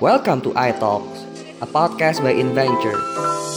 [0.00, 1.26] Welcome to iTalks,
[1.58, 2.94] a podcast by Inventure.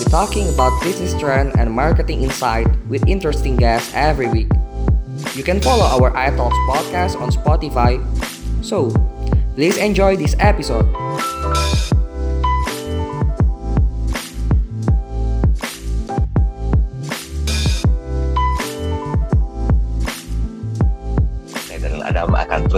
[0.02, 4.50] We're talking about business trend and marketing insight with interesting guests every week.
[5.36, 8.02] You can follow our iTalks podcast on Spotify.
[8.66, 8.90] So,
[9.54, 10.90] please enjoy this episode.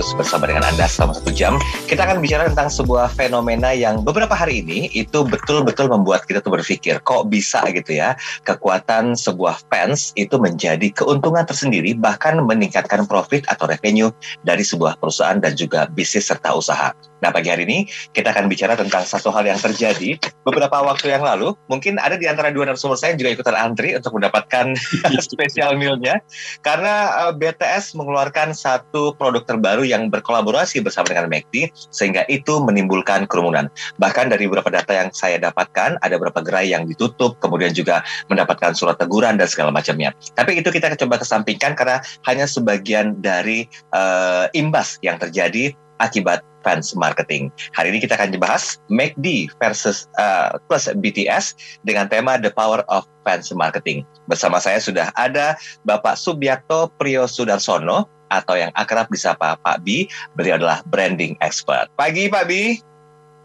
[0.03, 1.55] Terus bersama dengan Anda selama satu jam.
[1.87, 6.51] Kita akan bicara tentang sebuah fenomena yang beberapa hari ini itu betul-betul membuat kita tuh
[6.51, 13.47] berpikir, kok bisa gitu ya, kekuatan sebuah fans itu menjadi keuntungan tersendiri, bahkan meningkatkan profit
[13.47, 14.11] atau revenue
[14.43, 16.91] dari sebuah perusahaan dan juga bisnis serta usaha.
[17.23, 21.23] Nah, pagi hari ini kita akan bicara tentang satu hal yang terjadi beberapa waktu yang
[21.23, 21.55] lalu.
[21.71, 24.75] Mungkin ada di antara dua narasumber saya juga ikutan antri untuk mendapatkan
[25.23, 26.19] spesial mealnya.
[26.67, 33.23] Karena uh, BTS mengeluarkan satu produk terbaru yang berkolaborasi bersama dengan McD, sehingga itu menimbulkan
[33.31, 33.71] kerumunan.
[34.03, 38.75] Bahkan dari beberapa data yang saya dapatkan, ada beberapa gerai yang ditutup, kemudian juga mendapatkan
[38.75, 40.11] surat teguran dan segala macamnya.
[40.35, 45.71] Tapi itu kita coba kesampingkan karena hanya sebagian dari uh, imbas yang terjadi
[46.03, 47.51] akibat fans marketing.
[47.77, 53.05] Hari ini kita akan dibahas MACD versus uh, plus BTS dengan tema The Power of
[53.27, 54.07] Fans Marketing.
[54.25, 60.09] Bersama saya sudah ada Bapak Subiakto Priyo Sudarsono atau yang akrab disapa Pak B.
[60.33, 61.91] Beliau adalah branding expert.
[61.93, 62.81] Pagi Pak B.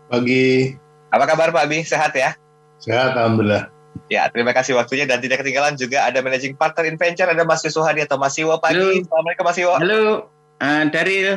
[0.08, 0.72] Pagi.
[1.12, 1.84] Apa kabar Pak B?
[1.84, 2.33] Sehat ya?
[2.80, 3.69] Sehat, Alhamdulillah.
[4.08, 8.08] Ya, terima kasih waktunya dan tidak ketinggalan juga ada managing partner Inventure ada Mas Yusuhadi
[8.08, 8.80] atau Mas Iwo pagi.
[8.80, 9.05] Halo.
[9.05, 9.74] Assalamualaikum Mas Iwo.
[9.77, 10.02] Halo,
[10.64, 11.28] uh, Daril.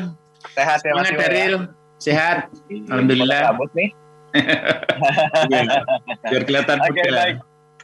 [0.55, 1.09] Sehat ya Mas.
[1.13, 1.53] Daril.
[1.53, 1.59] Ya?
[2.01, 2.37] Sehat.
[2.89, 3.53] Alhamdulillah.
[3.53, 3.89] Rambut nih.
[5.51, 5.83] Iya.
[6.23, 7.03] Biar kelihatan muda.
[7.03, 7.37] baik.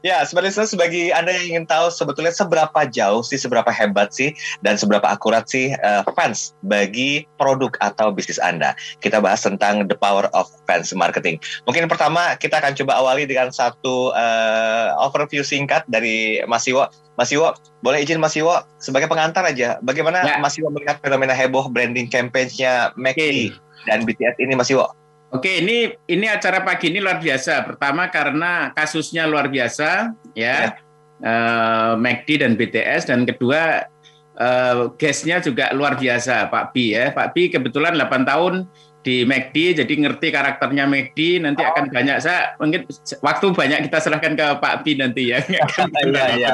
[0.05, 4.77] Ya, sebenarnya sebagai Anda yang ingin tahu sebetulnya seberapa jauh sih, seberapa hebat sih, dan
[4.77, 8.77] seberapa akurat sih uh, fans bagi produk atau bisnis Anda.
[9.01, 11.41] Kita bahas tentang the power of fans marketing.
[11.65, 16.89] Mungkin pertama kita akan coba awali dengan satu uh, overview singkat dari Mas Iwo.
[17.17, 20.37] Mas Iwo, boleh izin Mas Iwo sebagai pengantar aja, bagaimana Ya.
[20.37, 23.53] Mas Iwo melihat fenomena heboh branding campaign-nya McD
[23.89, 24.91] dan BTS ini Mas Iwo?
[25.27, 27.67] Oke, ini ini acara pagi ini luar biasa.
[27.67, 30.77] Pertama karena kasusnya luar biasa, ya,
[31.17, 33.89] Eh, McD dan BTS, dan kedua
[34.37, 37.09] eh, guestnya juga luar biasa, Pak B ya.
[37.09, 38.69] Pak B kebetulan 8 tahun
[39.01, 41.41] di McD, jadi ngerti karakternya McD.
[41.41, 41.73] Nanti Oh.
[41.73, 42.85] akan banyak saya mungkin
[43.25, 45.41] waktu banyak kita serahkan ke Pak B nanti ya.
[46.05, 46.49] Iya, iya.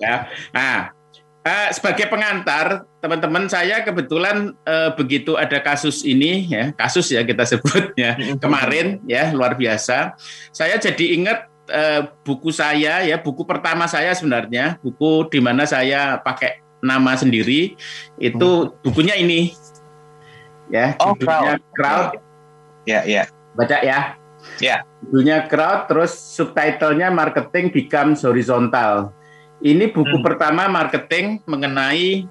[0.00, 0.14] ya.
[0.56, 0.95] Nah,
[1.46, 7.46] eh, sebagai pengantar, teman-teman saya kebetulan eh, begitu ada kasus ini ya, kasus ya kita
[7.46, 10.18] sebut ya kemarin ya luar biasa.
[10.50, 16.18] Saya jadi ingat eh, buku saya ya, buku pertama saya sebenarnya, buku di mana saya
[16.18, 17.78] pakai nama sendiri
[18.18, 18.50] itu
[18.82, 19.54] bukunya ini.
[20.66, 22.18] Ya, Oh, judulnya Crowd.
[22.90, 23.30] Ya, ya.
[23.54, 24.18] Baca ya.
[24.58, 24.82] Ya.
[24.98, 29.14] Judulnya Crowd, terus subtitlenya Marketing Becomes Horizontal.
[29.66, 30.22] Ini buku Hmm.
[30.22, 32.30] pertama marketing mengenai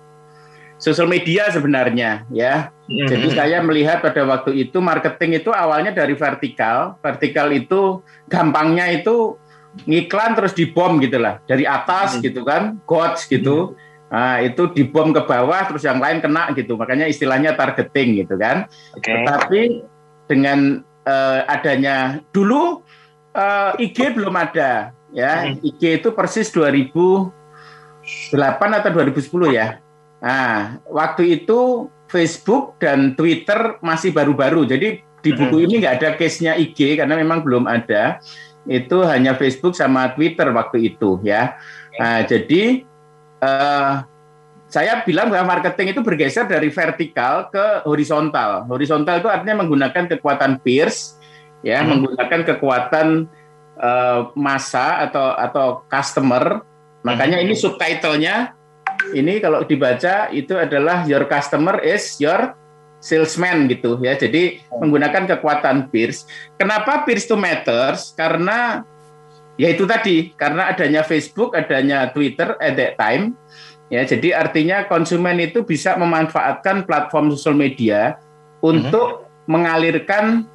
[0.79, 2.71] sosial media sebenarnya ya.
[2.87, 3.35] Jadi Mhm.
[3.35, 6.95] saya melihat pada waktu itu marketing itu awalnya dari vertikal.
[7.03, 7.99] Vertikal itu
[8.31, 9.35] gampangnya itu
[9.83, 11.43] ngiklan terus dibom gitu lah.
[11.43, 12.23] Dari atas Hmm.
[12.23, 13.75] gitu kan, gods gitu.
[14.07, 16.79] Nah, itu dibom ke bawah terus yang lain kena gitu.
[16.79, 18.69] Makanya istilahnya targeting gitu kan.
[18.95, 19.11] Oke.
[19.11, 19.61] Tetapi
[20.31, 22.81] dengan eh, adanya dulu
[23.35, 25.47] eh, IG belum ada ya.
[25.47, 25.63] Hmm.
[25.63, 27.31] IG itu persis 2008
[28.83, 29.79] atau 2010 ya.
[30.19, 34.67] Nah, waktu itu Facebook dan Twitter masih baru-baru.
[34.67, 35.65] Jadi di buku Hmm.
[35.65, 38.19] ini nggak ada case-nya IG karena memang belum ada.
[38.67, 41.55] Itu hanya Facebook sama Twitter waktu itu ya.
[41.97, 42.83] Nah, jadi
[43.45, 43.93] eh,
[44.65, 48.65] saya bilang bahwa marketing itu bergeser dari vertikal ke horizontal.
[48.65, 51.15] Horizontal itu artinya menggunakan kekuatan peers,
[51.61, 51.95] ya, Hmm.
[52.01, 53.29] menggunakan kekuatan
[53.75, 56.63] eh, massa atau atau customer.
[57.05, 57.45] Makanya Hmm.
[57.45, 58.55] ini subtitlenya
[59.13, 62.55] ini kalau dibaca itu adalah your customer is your
[63.03, 64.17] salesman gitu ya.
[64.17, 66.25] Jadi menggunakan kekuatan peers.
[66.57, 68.17] Kenapa peers to matters?
[68.17, 68.81] Karena
[69.61, 73.37] ya itu tadi karena adanya Facebook, adanya Twitter at that time
[73.93, 74.01] ya.
[74.01, 78.17] Jadi artinya konsumen itu bisa memanfaatkan platform sosial media
[78.65, 80.49] untuk mengalirkan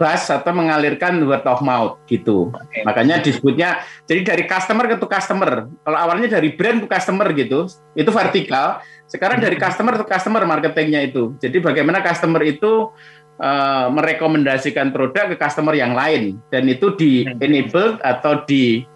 [0.00, 2.48] buzz atau mengalirkan word of mouth gitu.
[2.48, 2.80] Oke.
[2.88, 5.68] Makanya disebutnya jadi dari customer ke to customer.
[5.84, 8.80] Kalau awalnya dari brand to customer gitu, itu vertikal.
[9.04, 11.36] Sekarang dari customer to customer marketingnya itu.
[11.36, 12.88] Jadi bagaimana customer itu
[13.36, 18.88] eh, merekomendasikan produk ke customer yang lain dan itu di enabled atau di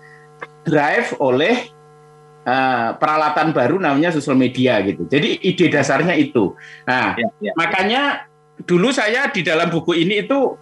[0.65, 1.69] drive oleh
[2.49, 5.05] eh, peralatan baru namanya sosial media gitu.
[5.05, 6.57] Jadi ide dasarnya itu.
[6.89, 7.53] Nah, Ya, ya.
[7.61, 8.03] makanya
[8.65, 10.57] dulu saya di dalam buku ini itu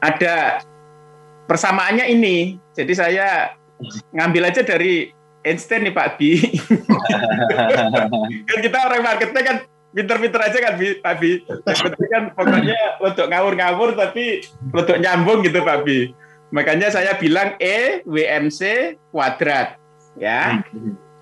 [0.00, 0.64] ada
[1.44, 2.56] persamaannya ini.
[2.72, 3.56] Jadi saya
[4.12, 6.36] ngambil aja dari Einstein nih Pak Bi.
[8.48, 9.56] kan kita orang marketing kan
[9.90, 11.40] pinter-pinter aja kan Pak Bi.
[12.12, 16.12] Kan pokoknya untuk ngawur-ngawur tapi untuk nyambung gitu Pak Bi.
[16.50, 18.60] Makanya saya bilang E WMC
[19.14, 19.78] kuadrat
[20.18, 20.60] ya.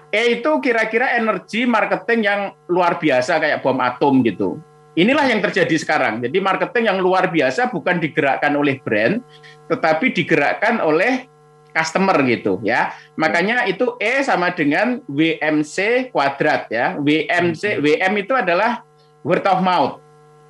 [0.09, 4.57] E itu kira-kira energi marketing yang luar biasa kayak bom atom gitu.
[4.99, 6.19] Inilah yang terjadi sekarang.
[6.27, 9.23] Jadi marketing yang luar biasa bukan digerakkan oleh brand,
[9.71, 11.31] tetapi digerakkan oleh
[11.71, 12.91] customer gitu ya.
[13.15, 16.99] Makanya itu E sama dengan WMC kuadrat ya.
[16.99, 18.83] WMC WM itu adalah
[19.23, 20.03] word of mouth.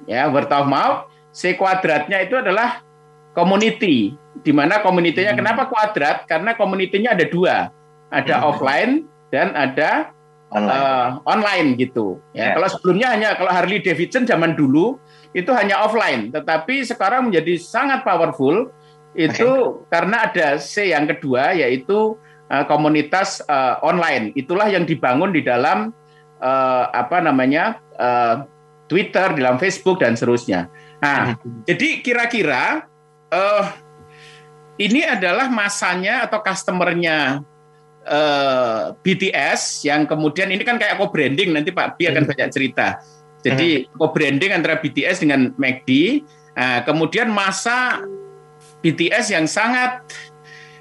[0.09, 1.13] Ya, word of mouth.
[1.29, 2.81] C kuadratnya itu adalah
[3.37, 4.17] community.
[4.41, 5.41] Di mana komunitinya hmm.
[5.45, 6.25] kenapa kuadrat?
[6.25, 7.69] Karena komunitinya ada dua.
[8.09, 8.49] Ada hmm.
[8.49, 8.93] offline
[9.29, 10.17] dan ada
[10.49, 12.21] online, uh, online gitu.
[12.33, 12.53] Ya, yeah.
[12.57, 14.97] kalau sebelumnya hanya kalau Harley Davidson zaman dulu
[15.37, 18.73] itu hanya offline, tetapi sekarang menjadi sangat powerful
[19.17, 19.89] itu okay.
[19.93, 22.17] karena ada C yang kedua yaitu
[22.49, 24.33] uh, komunitas uh, online.
[24.37, 25.93] Itulah yang dibangun di dalam
[26.41, 28.45] uh, apa namanya uh,
[28.89, 30.73] Twitter, di dalam Facebook dan seterusnya.
[30.99, 31.69] Nah, hmm.
[31.69, 32.89] jadi kira-kira
[33.29, 33.65] uh,
[34.81, 37.45] ini adalah masanya atau customernya
[38.09, 42.31] uh, BTS yang kemudian ini kan kayak co-branding nanti Pak Bi akan hmm.
[42.35, 42.99] banyak cerita.
[43.45, 43.95] Jadi hmm.
[44.01, 46.25] co-branding antara BTS dengan McD.
[46.59, 48.03] Nah, kemudian masa
[48.83, 50.03] BTS yang sangat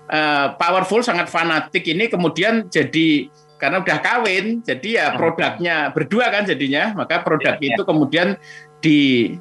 [0.10, 5.18] uh, powerful, sangat fanatik ini kemudian jadi karena udah kawin, jadi ya hmm.
[5.18, 7.88] produknya berdua kan jadinya, maka produk ya, itu ya.
[7.90, 8.28] kemudian
[8.82, 9.34] di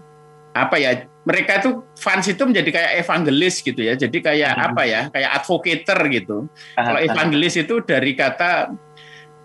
[0.56, 4.66] apa ya mereka itu fans itu menjadi kayak evangelis gitu ya, jadi kayak hmm.
[4.70, 6.36] apa ya, kayak advocator gitu.
[6.78, 8.70] Uh, kalau evangelis itu dari kata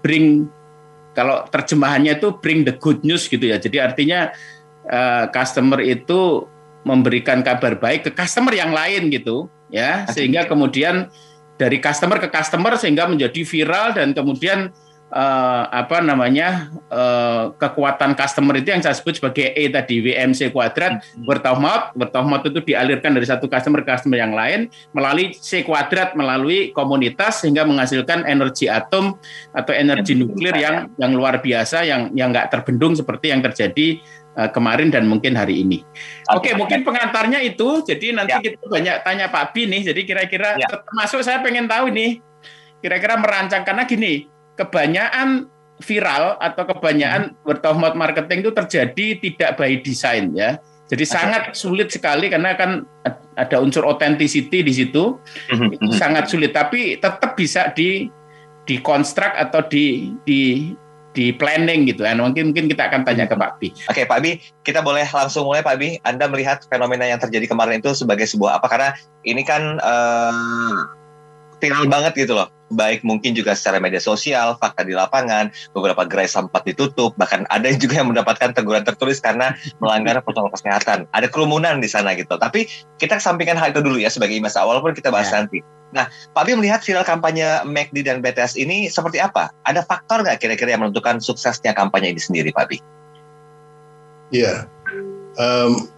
[0.06, 0.46] bring
[1.12, 4.30] kalau terjemahannya itu bring the good news gitu ya, jadi artinya
[4.88, 6.46] uh, customer itu
[6.82, 11.14] memberikan kabar baik ke customer yang lain gitu ya sehingga kemudian
[11.56, 14.74] dari customer ke customer sehingga menjadi viral dan kemudian
[15.12, 21.04] uh, apa namanya uh, kekuatan customer itu yang saya sebut sebagai E tadi WMC kuadrat
[21.04, 21.28] hmm.
[21.28, 24.72] word of mouth word of mouth itu dialirkan dari satu customer ke customer yang lain
[24.96, 29.20] melalui C kuadrat melalui komunitas sehingga menghasilkan energi atom
[29.52, 34.00] atau energi nuklir yang yang luar biasa yang yang nggak terbendung seperti yang terjadi
[34.40, 35.84] uh, kemarin dan mungkin hari ini.
[36.32, 37.84] Oke, okay, mungkin pengantarnya itu.
[37.84, 38.40] Jadi nanti ya.
[38.40, 39.92] kita banyak tanya Pak Bi nih.
[39.92, 40.68] Jadi kira-kira ya.
[40.68, 42.24] termasuk saya pengen tahu nih,
[42.80, 44.32] kira-kira merancang karena gini,
[44.62, 45.50] kebanyakan
[45.82, 47.46] viral atau kebanyakan hmm.
[47.46, 50.62] word of mouth marketing itu terjadi tidak by design ya.
[50.92, 51.16] Jadi okay.
[51.18, 52.86] sangat sulit sekali karena kan
[53.40, 55.18] ada unsur authenticity di situ.
[55.50, 58.12] Hmm, itu hmm, sangat sulit tapi tetap bisa di
[58.70, 60.72] dikonstruk atau di di
[61.12, 62.20] di planning gitu kan.
[62.20, 63.72] Mungkin mungkin kita akan tanya ke Pak Bi.
[63.92, 66.00] Oke, Pak Bi, kita boleh langsung mulai Pak Bi.
[66.08, 68.68] Anda melihat fenomena yang terjadi kemarin itu sebagai sebuah apa?
[68.72, 68.90] Karena
[69.28, 71.01] ini kan uh,
[71.62, 72.50] viral banget gitu loh.
[72.74, 77.70] Baik mungkin juga secara media sosial, fakta di lapangan, beberapa gerai sempat ditutup, bahkan ada
[77.78, 81.06] juga yang mendapatkan teguran tertulis karena melanggar protokol kesehatan.
[81.14, 82.34] Ada kerumunan di sana gitu.
[82.42, 82.66] Tapi
[82.98, 85.46] kita kesampingkan hal itu dulu ya sebagai masa walaupun kita bahas ya.
[85.46, 85.62] nanti.
[85.92, 89.52] Nah, Pak Bi melihat viral kampanye McD dan BTS ini seperti apa?
[89.68, 92.80] Ada faktor nggak kira-kira yang menentukan suksesnya kampanye ini sendiri, Pak Bi?
[94.32, 94.72] Iya.
[95.36, 95.92] Um,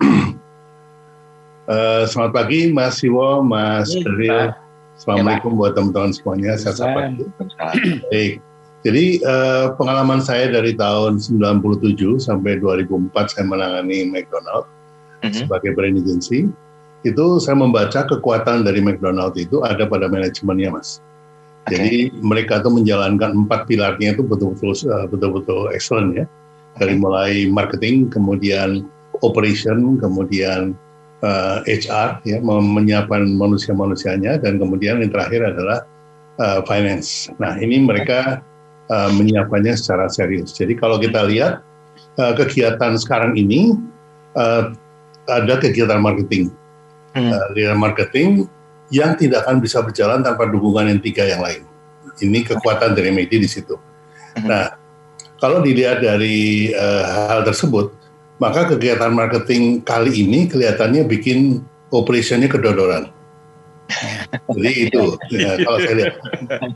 [1.70, 4.63] uh, selamat pagi, Mas Siwo, Mas Rio.
[4.94, 6.52] Assalamualaikum ya, buat teman-teman semuanya.
[6.58, 7.10] Saya sapa.
[8.14, 8.40] Baik.
[8.84, 14.68] Jadi uh, pengalaman saya dari tahun 97 sampai 2004 saya menangani McDonald
[15.24, 15.34] mm -hmm.
[15.40, 16.52] sebagai brand agency
[17.08, 21.00] itu saya membaca kekuatan dari McDonald itu ada pada manajemennya, Mas.
[21.64, 21.80] Okay.
[21.80, 26.26] Jadi mereka itu menjalankan empat pilarnya itu betul-betul uh, betul-betul excellent ya.
[26.76, 28.84] Dari mulai marketing, kemudian
[29.24, 30.76] operation, kemudian
[31.24, 35.88] uh, HR ya menyiapkan manusia-manusianya dan kemudian yang terakhir adalah
[36.38, 37.32] uh, finance.
[37.40, 38.44] Nah, ini mereka
[38.92, 40.54] uh, menyiapkannya secara serius.
[40.54, 41.64] Jadi kalau kita lihat
[42.20, 43.74] uh, kegiatan sekarang ini
[44.36, 44.76] uh,
[45.32, 46.52] ada kegiatan marketing
[47.16, 47.32] hmm.
[47.32, 48.46] uh, marketing
[48.92, 51.66] yang tidak akan bisa berjalan tanpa dukungan yang tiga yang lain.
[52.22, 53.74] Ini kekuatan dari media di situ.
[54.38, 54.46] Hmm.
[54.46, 54.78] Nah,
[55.42, 58.03] kalau dilihat dari uh, hal tersebut,
[58.42, 61.62] maka kegiatan marketing kali ini kelihatannya bikin
[61.94, 63.14] operationnya kedodoran.
[64.56, 66.16] Jadi itu ya, kalau saya lihat.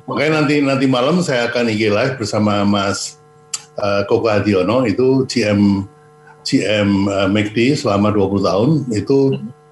[0.06, 3.18] Makanya nanti nanti malam saya akan IG live bersama Mas
[3.80, 5.88] uh, Koko Hadiono itu GM
[6.46, 9.18] GM uh, McD selama 20 tahun itu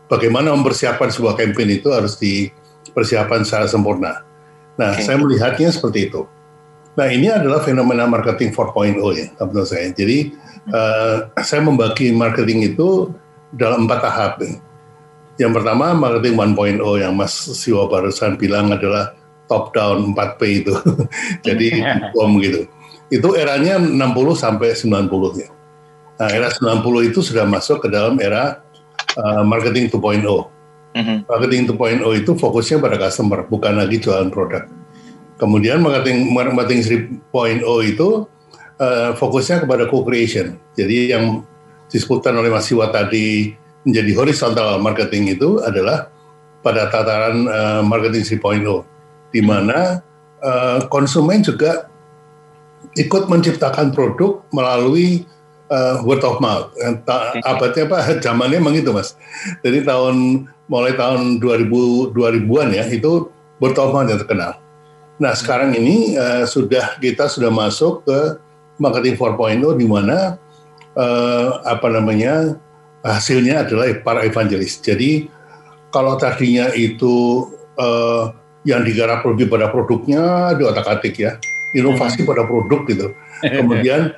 [0.10, 4.26] bagaimana mempersiapkan sebuah campaign itu harus dipersiapkan secara sempurna.
[4.76, 5.08] Nah, okay.
[5.08, 6.28] saya melihatnya seperti itu.
[6.96, 9.88] Nah, ini adalah fenomena marketing 4.0 ya, menurut saya.
[9.92, 10.32] Jadi,
[10.72, 13.12] uh, saya membagi marketing itu
[13.54, 14.32] dalam empat tahap.
[15.36, 16.36] Yang pertama marketing
[16.80, 19.14] 1.0 yang Mas Siwa barusan bilang adalah
[19.52, 20.74] top down 4P itu.
[21.46, 21.84] Jadi
[22.16, 22.66] bom gitu.
[23.12, 24.00] Itu eranya 60
[24.34, 25.50] sampai 90 ya.
[26.16, 28.64] Nah, era 90 itu sudah masuk ke dalam era
[29.20, 30.24] uh, marketing 2.0.
[30.96, 31.18] Mm-hmm.
[31.28, 34.64] Marketing 2.0 itu fokusnya pada customer, bukan lagi jualan produk.
[35.36, 36.80] Kemudian marketing marketing
[37.36, 38.24] 3.0 itu
[38.80, 40.60] uh, fokusnya kepada co-creation.
[40.76, 41.44] Jadi yang
[41.90, 43.54] disebutkan oleh Mas Siwa tadi
[43.86, 46.10] menjadi horizontal marketing itu adalah
[46.66, 48.66] pada tataran uh, marketing 3.0
[49.30, 50.02] di mana
[50.42, 51.86] uh, konsumen juga
[52.98, 55.30] ikut menciptakan produk melalui
[55.70, 56.74] uh, word of mouth.
[57.06, 57.98] Ta- abadnya apa?
[58.26, 59.14] Zamannya emang itu mas.
[59.62, 63.30] Jadi tahun mulai tahun 2000 2000-an ya itu
[63.62, 64.58] word of mouth yang terkenal.
[65.22, 68.20] Nah sekarang ini uh, sudah kita sudah masuk ke
[68.78, 70.40] marketing 4.0 di mana
[70.96, 72.60] uh, apa namanya
[73.06, 74.82] hasilnya adalah para evangelis.
[74.82, 75.30] Jadi
[75.94, 78.34] kalau tadinya itu uh,
[78.66, 81.38] yang digarap lebih pada produknya di otak atik ya,
[81.78, 82.30] inovasi hmm.
[82.30, 83.08] pada produk gitu.
[83.62, 84.12] Kemudian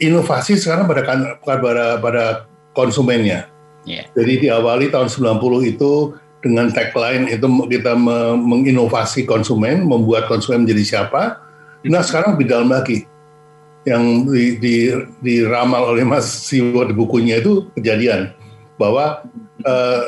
[0.00, 2.24] inovasi sekarang pada kan, pada pada
[2.72, 3.46] konsumennya.
[3.84, 4.08] Yeah.
[4.16, 7.92] Jadi diawali tahun 90 itu dengan tagline itu kita
[8.40, 11.36] menginovasi konsumen, membuat konsumen menjadi siapa.
[11.84, 13.04] Nah sekarang lebih dalam lagi
[13.88, 14.74] yang di, di,
[15.24, 18.36] diramal oleh Mas Siwo di bukunya itu kejadian
[18.76, 19.24] bahwa
[19.64, 20.02] uh,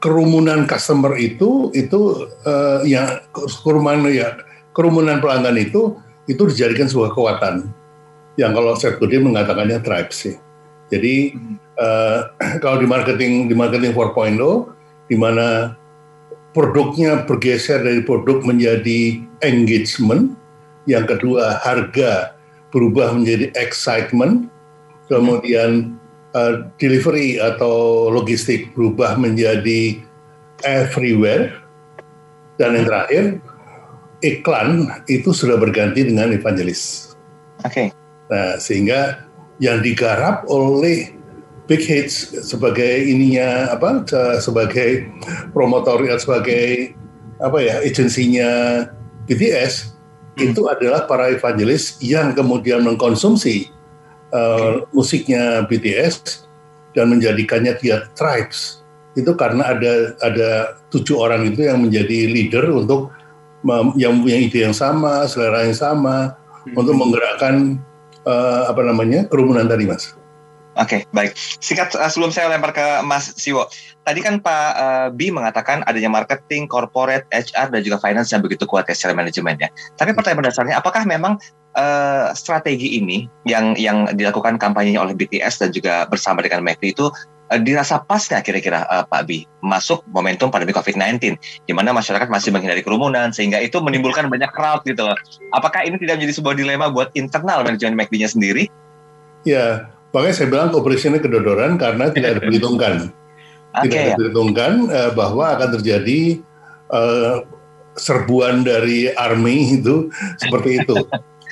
[0.00, 3.24] kerumunan customer itu itu uh, yang
[3.64, 4.36] kerumunan ya
[4.76, 5.96] kerumunan pelanggan itu
[6.28, 7.68] itu dijadikan sebuah kekuatan
[8.40, 10.36] yang kalau Seth Godin mengatakannya tribe sih.
[10.92, 11.36] Jadi
[11.80, 12.28] uh,
[12.62, 14.40] kalau di marketing di marketing 4.0
[15.08, 15.76] di mana
[16.56, 20.38] produknya bergeser dari produk menjadi engagement,
[20.86, 22.36] yang kedua harga
[22.74, 24.50] berubah menjadi excitement,
[25.06, 25.94] kemudian
[26.34, 30.02] uh, delivery atau logistik berubah menjadi
[30.66, 31.54] everywhere,
[32.58, 33.24] dan yang terakhir
[34.26, 37.14] iklan itu sudah berganti dengan evangelis.
[37.62, 37.70] Oke.
[37.70, 37.88] Okay.
[38.34, 39.22] Nah, sehingga
[39.62, 41.14] yang digarap oleh
[41.64, 44.04] Big Hits sebagai ininya apa
[44.36, 45.08] sebagai
[45.56, 46.92] promotor sebagai
[47.40, 48.84] apa ya agensinya
[49.24, 49.93] BTS
[50.36, 50.50] hmm.
[50.52, 53.70] itu adalah para evangelis yang kemudian mengkonsumsi
[54.34, 56.46] uh, musiknya BTS
[56.94, 60.50] dan menjadikannya dia tribes itu karena ada ada
[60.90, 63.14] tujuh orang itu yang menjadi leader untuk
[63.96, 66.36] yang punya ide yang sama selera yang sama
[66.66, 66.76] hmm.
[66.76, 67.80] untuk menggerakkan
[68.28, 70.12] uh, apa namanya kerumunan tadi, Mas.
[70.74, 71.38] Oke, okay, baik.
[71.62, 73.70] Singkat uh, sebelum saya lempar ke Mas Siwo.
[74.04, 78.68] Tadi kan Pak uh, B mengatakan adanya marketing, corporate, HR dan juga finance yang begitu
[78.68, 79.72] kuat ya secara manajemennya.
[79.96, 81.40] Tapi pertanyaan dasarnya, apakah memang
[81.72, 87.08] uh, strategi ini yang yang dilakukan kampanyenya oleh BTS dan juga bersama dengan McD itu
[87.48, 92.28] uh, dirasa pas nggak kira-kira uh, Pak Bi masuk momentum pandemi COVID-19 di mana masyarakat
[92.28, 95.16] masih menghindari kerumunan sehingga itu menimbulkan banyak crowd gitu loh.
[95.56, 98.68] Apakah ini tidak menjadi sebuah dilema buat internal manajemen McD-nya sendiri?
[99.48, 103.23] Ya, makanya saya bilang operasinya kedodoran karena tidak diperhitungkan.
[103.74, 104.06] Okay, tidak ya.
[104.14, 106.20] diperhitungkan uh, bahwa akan terjadi
[106.94, 107.42] uh,
[107.98, 110.08] serbuan dari army itu
[110.42, 110.96] seperti itu.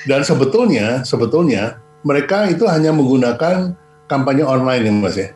[0.07, 3.75] Dan sebetulnya sebetulnya mereka itu hanya menggunakan
[4.11, 5.29] kampanye online ya Mas ya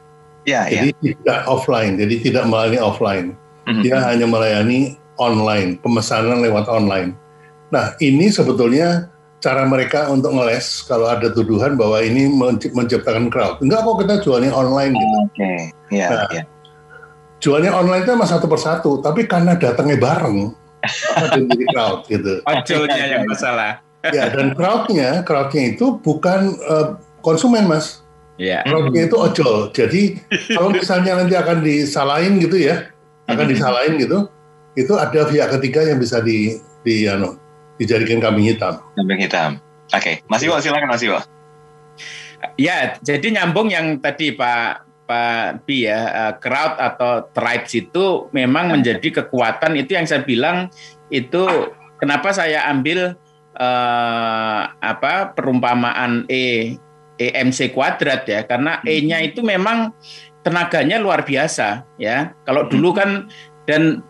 [0.48, 1.00] Ya, jadi ya.
[1.12, 3.28] tidak offline, jadi tidak melayani offline.
[3.68, 3.84] Mm-hmm.
[3.84, 7.12] Dia hanya melayani online, pemesanan lewat online.
[7.68, 9.12] Nah, ini sebetulnya
[9.44, 12.32] cara mereka untuk ngeles kalau ada tuduhan bahwa ini
[12.72, 13.60] menciptakan crowd.
[13.60, 15.18] Enggak kok kita jualnya online gitu.
[15.20, 15.60] Oke, okay.
[15.92, 16.44] ya, nah, ya.
[17.38, 20.52] Jualnya online itu emang satu persatu, tapi karena datangnya bareng,
[21.38, 22.34] jadi crowd gitu.
[22.50, 23.82] Ojolnya yang masalah.
[24.08, 28.62] ya, dan crowdnya, crowdnya itu bukan uh, konsumen mas, Yeah.
[28.70, 29.74] Roadnya itu ojol.
[29.74, 30.22] Jadi
[30.54, 32.86] kalau misalnya nanti akan disalahin gitu ya,
[33.26, 33.50] akan mm-hmm.
[33.50, 34.30] disalahin gitu,
[34.78, 37.34] itu ada pihak ketiga yang bisa di, di ano,
[37.82, 38.78] dijadikan kambing hitam.
[38.94, 39.58] Kambing hitam.
[39.90, 40.30] Oke, okay.
[40.30, 41.18] Mas Iwo silakan Mas Iwo.
[42.62, 48.76] Ya, jadi nyambung yang tadi Pak Pak Bi ya, uh, crowd atau tribes itu memang
[48.76, 50.68] menjadi kekuatan itu yang saya bilang
[51.08, 53.16] itu kenapa saya ambil
[53.56, 56.76] uh, apa perumpamaan E
[57.18, 58.86] EMC kuadrat ya karena hmm.
[58.86, 59.96] E-nya itu memang
[60.46, 62.38] tenaganya luar biasa ya.
[62.46, 62.98] Kalau dulu hmm.
[62.98, 63.10] kan
[63.66, 64.06] dan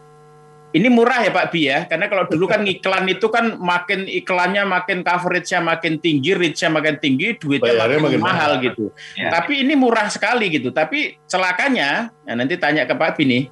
[0.77, 4.63] ini murah ya Pak Bi ya, karena kalau dulu kan iklan itu kan makin iklannya
[4.63, 8.93] makin coveragenya makin tinggi, reach-nya makin tinggi, duitnya makin, makin mahal, mahal gitu.
[9.17, 9.33] Ya.
[9.33, 10.69] Tapi ini murah sekali gitu.
[10.69, 13.43] Tapi celakanya, ya nanti tanya ke Pak Bi nih,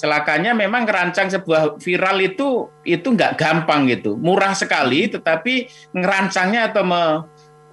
[0.00, 6.82] celakanya memang ngerancang sebuah viral itu itu nggak gampang gitu, murah sekali, tetapi ngerancangnya atau
[6.88, 7.02] me,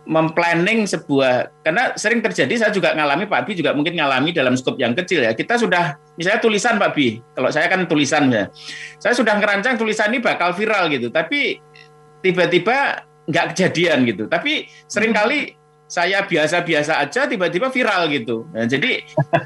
[0.07, 4.79] memplanning sebuah karena sering terjadi saya juga ngalami Pak Bi juga mungkin ngalami dalam skop
[4.79, 5.35] yang kecil ya.
[5.35, 8.47] Kita sudah misalnya tulisan Pak Bi kalau saya kan tulisan ya.
[8.97, 11.59] Saya sudah ngerancang tulisan ini bakal viral gitu tapi
[12.23, 14.31] tiba-tiba nggak kejadian gitu.
[14.31, 15.53] Tapi sering kali
[15.87, 18.47] saya biasa-biasa aja tiba-tiba viral gitu.
[18.51, 19.03] Nah, jadi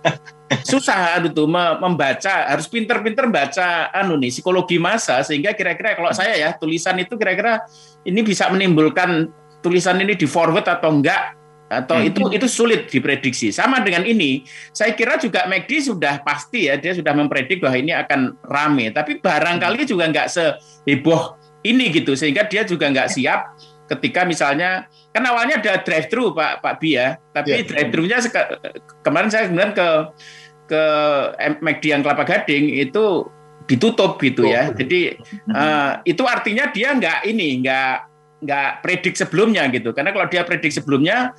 [0.71, 6.35] susah aduh tuh membaca harus pinter-pinter baca anu nih psikologi masa sehingga kira-kira kalau saya
[6.35, 7.63] ya tulisan itu kira-kira
[8.03, 11.37] ini bisa menimbulkan tulisan ini di forward atau enggak
[11.71, 12.09] atau hmm.
[12.11, 13.47] itu itu sulit diprediksi.
[13.55, 14.43] Sama dengan ini,
[14.75, 18.91] saya kira juga McD sudah pasti ya dia sudah mempredik bahwa ini akan rame.
[18.91, 23.55] Tapi barangkali juga enggak seheboh ini gitu sehingga dia juga enggak siap
[23.87, 27.67] ketika misalnya kan awalnya ada drive thru Pak Pak Bi ya, tapi yeah.
[27.67, 28.17] drive thru-nya
[29.03, 29.87] kemarin saya kemudian ke
[30.67, 30.83] ke
[31.59, 33.27] McD yang Kelapa Gading itu
[33.67, 34.71] ditutup gitu ya.
[34.75, 35.15] Jadi
[35.51, 38.10] uh, itu artinya dia enggak ini enggak
[38.41, 39.93] nggak predik sebelumnya gitu.
[39.93, 41.37] Karena kalau dia predik sebelumnya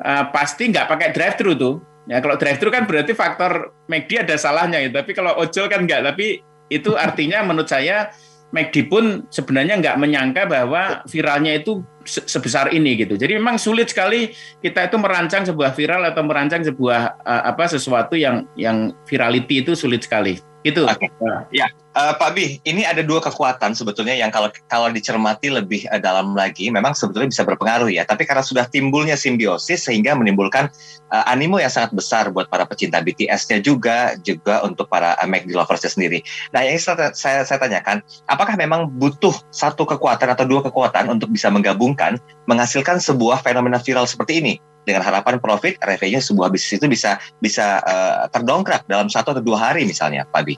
[0.00, 1.74] uh, pasti nggak pakai drive thru tuh.
[2.08, 4.96] Ya kalau drive thru kan berarti faktor McD ada salahnya gitu.
[4.96, 6.00] Tapi kalau ojol kan nggak.
[6.08, 6.40] Tapi
[6.72, 8.10] itu artinya menurut saya
[8.48, 13.20] McD pun sebenarnya nggak menyangka bahwa viralnya itu sebesar ini gitu.
[13.20, 14.32] Jadi memang sulit sekali
[14.64, 19.76] kita itu merancang sebuah viral atau merancang sebuah uh, apa sesuatu yang yang virality itu
[19.76, 20.40] sulit sekali.
[20.66, 20.82] Itu.
[20.90, 21.06] Okay.
[21.54, 26.02] Ya, uh, Pak Bi, ini ada dua kekuatan sebetulnya yang kalau kalau dicermati lebih uh,
[26.02, 28.02] dalam lagi, memang sebetulnya bisa berpengaruh ya.
[28.02, 30.66] Tapi karena sudah timbulnya simbiosis sehingga menimbulkan
[31.14, 35.54] uh, animo yang sangat besar buat para pecinta BTS-nya juga, juga untuk para uh, McD
[35.54, 36.26] lovers sendiri.
[36.50, 41.30] Nah, yang saya, saya saya tanyakan, apakah memang butuh satu kekuatan atau dua kekuatan untuk
[41.30, 42.18] bisa menggabungkan,
[42.50, 44.54] menghasilkan sebuah fenomena viral seperti ini?
[44.88, 49.60] Dengan harapan profit revenue sebuah bisnis itu bisa bisa uh, terdongkrak dalam satu atau dua
[49.60, 50.56] hari misalnya, Pak Bi.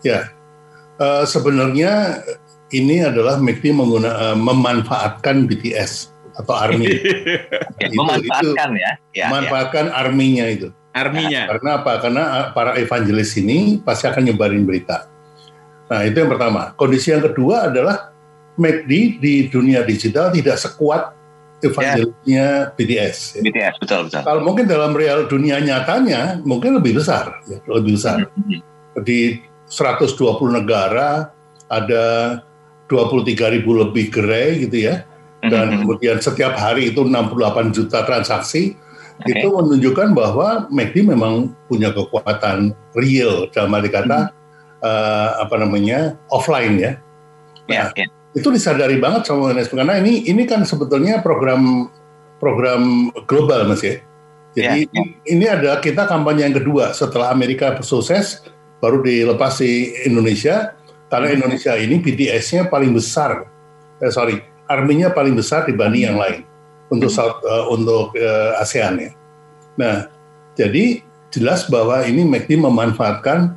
[0.00, 0.32] Ya,
[0.96, 2.24] uh, sebenarnya
[2.72, 6.88] ini adalah McD mengguna, uh, memanfaatkan BTS atau ARMY.
[7.82, 8.92] ya, itu, memanfaatkan itu, ya.
[9.12, 9.26] ya.
[9.28, 9.92] Memanfaatkan ya.
[9.92, 10.68] arminya itu.
[10.96, 11.42] Arminya.
[11.44, 11.92] Nah, karena apa?
[12.00, 12.24] Karena
[12.56, 15.04] para evangelis ini pasti akan nyebarin berita.
[15.88, 16.72] Nah itu yang pertama.
[16.76, 18.12] Kondisi yang kedua adalah
[18.58, 21.17] McD di dunia digital tidak sekuat
[21.62, 22.74] evangelisnya ya.
[22.74, 23.18] BTS.
[23.38, 23.42] Ya.
[23.42, 24.22] BTS betul betul.
[24.22, 28.26] Kalau mungkin dalam real dunia nyatanya mungkin lebih besar, ya, lebih besar.
[28.30, 29.02] Mm-hmm.
[29.02, 30.14] Di 120
[30.54, 31.30] negara
[31.68, 32.04] ada
[32.88, 35.04] 23 ribu lebih gerai gitu ya,
[35.44, 35.80] dan mm-hmm.
[35.84, 38.78] kemudian setiap hari itu 68 juta transaksi.
[39.18, 39.42] Okay.
[39.42, 44.86] Itu menunjukkan bahwa McD memang punya kekuatan real dalam arti kata mm-hmm.
[44.86, 46.92] uh, apa namanya offline ya.
[47.68, 51.90] Nah, yeah, yeah itu disadari banget sama UNESCO karena ini ini kan sebetulnya program
[52.38, 53.98] program global mas ya.
[54.56, 55.02] Jadi ya, ya.
[55.28, 58.42] ini adalah kita kampanye yang kedua setelah Amerika sukses
[58.78, 61.36] baru dilepas di Indonesia karena hmm.
[61.40, 63.48] Indonesia ini BTS-nya paling besar,
[64.00, 66.44] eh, sorry, arminya paling besar dibanding yang lain
[66.92, 67.16] untuk hmm.
[67.16, 69.10] South, uh, untuk uh, ASEAN ya.
[69.80, 69.96] Nah,
[70.56, 71.00] jadi
[71.32, 73.56] jelas bahwa ini McD memanfaatkan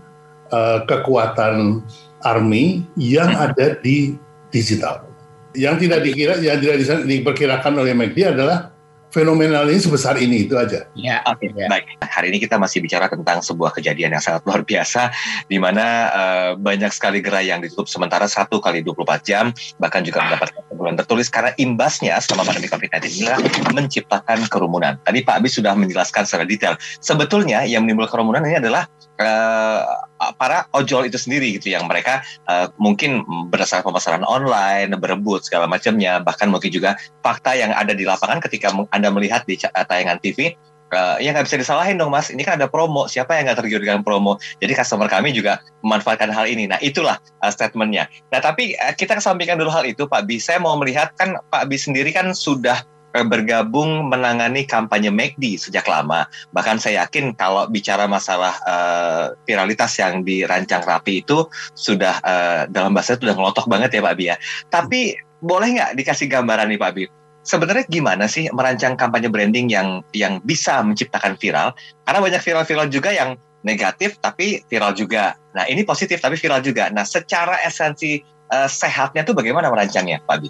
[0.52, 1.84] uh, kekuatan
[2.24, 3.46] army yang hmm.
[3.52, 4.16] ada di
[4.52, 5.08] digital.
[5.52, 8.72] Yang tidak dikira, yang tidak diperkirakan oleh McD adalah
[9.12, 10.88] fenomenal ini sebesar ini itu aja.
[10.96, 11.44] Ya, oke.
[11.44, 11.52] Okay.
[11.54, 11.68] Ya.
[11.68, 15.12] Baik, hari ini kita masih bicara tentang sebuah kejadian yang sangat luar biasa,
[15.52, 19.46] di mana uh, banyak sekali gerai yang ditutup sementara satu kali 24 jam,
[19.78, 23.40] bahkan juga mendapatkan teguran tertulis karena imbasnya selama pandemi COVID-19 inilah
[23.76, 24.96] menciptakan kerumunan.
[25.04, 26.80] Tadi Pak Abis sudah menjelaskan secara detail.
[27.04, 28.88] Sebetulnya yang menimbulkan kerumunan ini adalah
[29.26, 35.66] uh, para ojol itu sendiri gitu yang mereka uh, mungkin berdasarkan pemasaran online berebut segala
[35.66, 40.22] macamnya bahkan mungkin juga fakta yang ada di lapangan ketika anda melihat di uh, tayangan
[40.22, 40.54] TV
[40.94, 42.30] uh, ya nggak bisa disalahin dong mas.
[42.30, 43.08] Ini kan ada promo.
[43.08, 44.38] Siapa yang nggak tergiur dengan promo?
[44.60, 46.68] Jadi customer kami juga memanfaatkan hal ini.
[46.68, 48.08] Nah itulah uh, statementnya.
[48.30, 50.38] Nah tapi uh, kita kesampingkan dulu hal itu Pak Bi.
[50.38, 55.84] Saya mau melihat kan Pak Bi sendiri kan sudah Eh, bergabung menangani kampanye McD sejak
[55.86, 56.26] lama.
[56.56, 61.46] Bahkan saya yakin kalau bicara masalah uh, viralitas yang dirancang rapi itu
[61.76, 64.36] sudah uh, dalam bahasa itu sudah ngelotok banget ya Pak Bi ya.
[64.72, 65.00] Tapi
[65.44, 67.04] boleh nggak dikasih gambaran nih Pak Bi?
[67.42, 71.74] Sebenarnya gimana sih merancang kampanye branding yang yang bisa menciptakan viral?
[72.06, 75.38] Karena banyak viral-viral juga yang negatif tapi viral juga.
[75.58, 76.90] Nah ini positif tapi viral juga.
[76.94, 78.22] Nah secara esensi
[78.54, 80.50] uh, sehatnya tuh bagaimana merancangnya Pak Bi?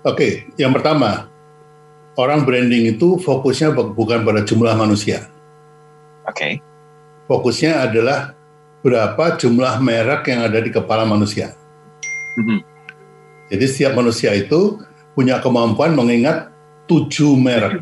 [0.00, 1.28] Oke, yang pertama
[2.20, 5.32] orang branding itu fokusnya bukan pada jumlah manusia.
[6.28, 6.36] Oke.
[6.36, 6.52] Okay.
[7.24, 8.36] Fokusnya adalah
[8.84, 11.56] berapa jumlah merek yang ada di kepala manusia.
[12.36, 12.60] Mm-hmm.
[13.50, 14.82] Jadi setiap manusia itu
[15.16, 16.52] punya kemampuan mengingat
[16.90, 17.80] tujuh merek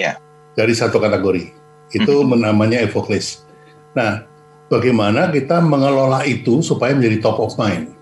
[0.00, 0.16] yeah.
[0.54, 1.52] dari satu kategori.
[1.92, 2.40] Itu mm-hmm.
[2.40, 3.44] namanya evoklis.
[3.98, 4.26] Nah,
[4.70, 7.94] bagaimana kita mengelola itu supaya menjadi top of mind?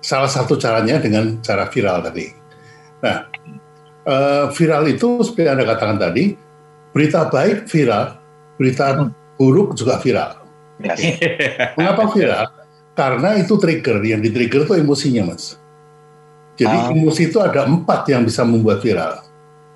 [0.00, 2.30] Salah satu caranya dengan cara viral tadi.
[3.02, 3.26] Nah,
[4.06, 6.32] uh, viral itu seperti anda katakan tadi,
[6.94, 8.16] berita baik viral,
[8.56, 9.36] berita hmm.
[9.36, 10.40] buruk juga viral.
[10.80, 11.20] Yes.
[11.76, 12.46] Mengapa viral?
[12.96, 15.60] Karena itu trigger, yang di trigger itu emosinya, mas.
[16.56, 16.88] Jadi ah.
[16.88, 19.20] emosi itu ada empat yang bisa membuat viral.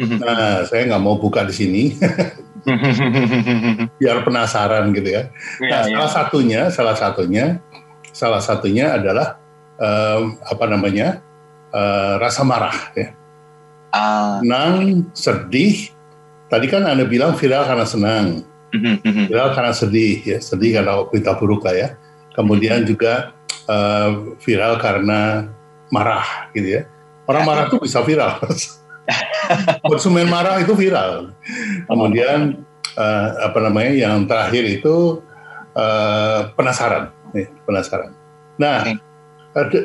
[0.01, 0.17] Hmm.
[0.17, 1.83] Nah, saya nggak mau buka di sini,
[4.01, 5.29] biar penasaran gitu ya.
[5.61, 5.93] ya nah, ya.
[5.93, 7.45] salah satunya, salah satunya,
[8.09, 9.37] salah satunya adalah
[9.77, 11.21] um, apa namanya
[11.77, 13.13] uh, rasa marah ya.
[13.91, 14.39] Uh.
[14.43, 14.77] Senang,
[15.13, 15.91] sedih.
[16.51, 18.43] Tadi kan anda bilang viral karena senang,
[19.31, 21.89] viral karena sedih ya, sedih karena berita buruk lah ya.
[22.35, 23.35] Kemudian juga
[23.71, 25.47] uh, viral karena
[25.95, 26.83] marah gitu ya.
[27.31, 28.43] Orang marah tuh bisa viral.
[29.87, 31.31] Konsumen marah itu viral.
[31.87, 32.67] Kemudian
[32.99, 35.23] uh, apa namanya yang terakhir itu
[35.79, 38.11] uh, penasaran, nih, penasaran.
[38.59, 38.99] Nah, okay.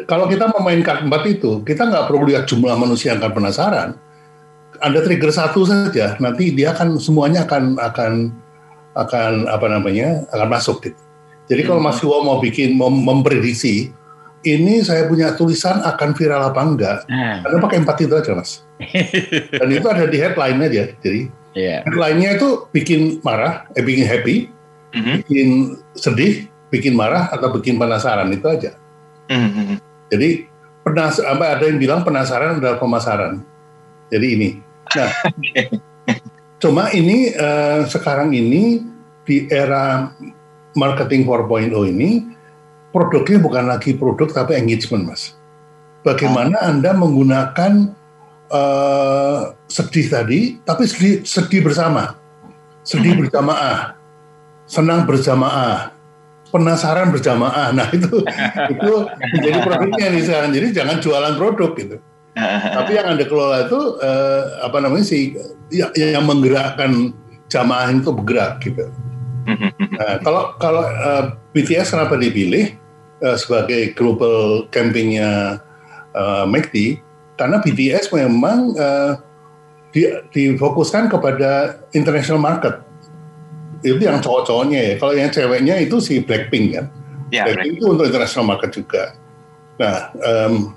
[0.06, 3.90] Kalau kita memainkan empat itu, kita nggak perlu lihat jumlah manusia yang akan penasaran.
[4.78, 8.14] Anda trigger satu saja, nanti dia akan semuanya akan akan
[8.94, 11.00] akan apa namanya akan masuk gitu.
[11.50, 11.90] Jadi kalau hmm.
[11.90, 13.94] Mas Iwo mau bikin mem memprediksi
[14.46, 17.50] ini saya punya tulisan akan viral apa enggak, hmm.
[17.50, 18.62] Anda pakai empat itu aja mas.
[19.60, 20.94] Dan itu ada di headline aja.
[21.02, 21.82] Jadi yeah.
[21.88, 24.36] headline-nya itu bikin marah, eh bikin happy,
[24.94, 25.16] mm-hmm.
[25.24, 25.48] bikin
[25.96, 28.76] sedih, bikin marah atau bikin penasaran itu aja.
[29.30, 29.78] Mm-hmm.
[30.14, 30.30] Jadi
[30.86, 33.42] penas apa ada yang bilang penasaran adalah pemasaran.
[34.14, 34.50] Jadi ini.
[34.94, 35.10] Nah,
[36.62, 38.86] cuma ini uh, sekarang ini
[39.26, 40.14] di era
[40.78, 42.22] marketing 4.0 ini
[42.94, 45.34] produknya bukan lagi produk tapi engagement, Mas.
[46.06, 46.70] Bagaimana ah.
[46.70, 47.74] Anda menggunakan
[48.54, 52.14] uh, sedih tadi, tapi sedih, sedih bersama,
[52.86, 53.22] sedih hmm.
[53.26, 53.98] berjamaah,
[54.70, 55.95] senang berjamaah,
[56.50, 57.74] penasaran berjamaah.
[57.74, 58.22] Nah itu
[58.74, 58.94] itu
[59.34, 60.52] menjadi produknya nih sekarang.
[60.54, 61.98] Jadi jangan jualan produk gitu.
[62.76, 65.40] Tapi yang anda kelola itu uh, apa namanya sih
[65.72, 67.16] ya, yang menggerakkan
[67.48, 68.92] jamaah itu bergerak gitu.
[69.46, 72.76] Nah, kalau kalau uh, BTS kenapa dipilih?
[73.24, 75.62] uh, sebagai global campingnya
[76.18, 77.00] uh, McD
[77.36, 79.14] karena BTS memang uh,
[79.92, 82.84] di, difokuskan kepada international market
[83.86, 86.86] itu yang cowok-cowoknya ya kalau yang ceweknya itu si Blackpink kan
[87.30, 89.14] ya, Blackpink itu untuk international market juga
[89.78, 90.74] nah um,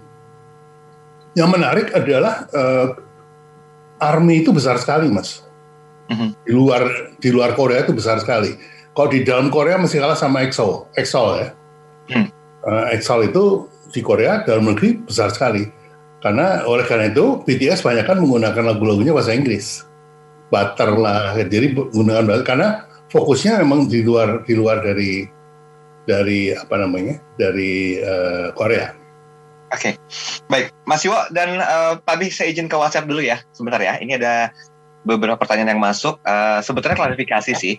[1.33, 2.93] yang menarik adalah uh,
[3.99, 5.41] army itu besar sekali mas
[6.13, 6.31] mm-hmm.
[6.45, 6.83] di luar
[7.17, 8.53] di luar Korea itu besar sekali
[8.93, 11.49] kalau di dalam Korea masih kalah sama EXO EXO ya
[12.13, 12.27] hmm.
[12.69, 15.65] uh, Exal itu di Korea dalam negeri besar sekali.
[16.19, 19.87] Karena oleh karena itu BTS banyak kan menggunakan lagu-lagunya bahasa Inggris.
[20.49, 22.69] Butter lah, jadi menggunakan bahasa karena
[23.09, 25.27] fokusnya memang di luar di luar dari
[26.09, 28.97] dari apa namanya dari uh, Korea.
[29.69, 29.95] Oke, okay.
[30.49, 34.01] baik Mas Iwo dan uh, Pak Bi, saya izin ke WhatsApp dulu ya, sebentar ya.
[34.01, 34.49] Ini ada
[35.05, 36.17] beberapa pertanyaan yang masuk.
[36.25, 37.77] Uh, sebetulnya klarifikasi sih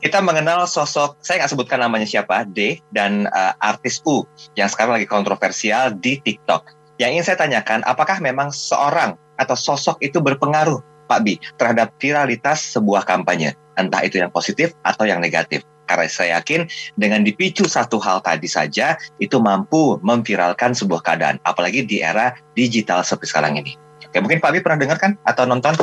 [0.00, 4.24] kita mengenal sosok saya nggak sebutkan namanya siapa D dan uh, artis U
[4.56, 6.72] yang sekarang lagi kontroversial di TikTok.
[7.00, 12.60] Yang ingin saya tanyakan, apakah memang seorang atau sosok itu berpengaruh, Pak Bi, terhadap viralitas
[12.76, 15.64] sebuah kampanye, entah itu yang positif atau yang negatif?
[15.88, 21.82] Karena saya yakin dengan dipicu satu hal tadi saja itu mampu memviralkan sebuah keadaan, apalagi
[21.82, 23.74] di era digital seperti sekarang ini.
[24.06, 25.74] Oke, mungkin Pak Bi pernah dengar kan atau nonton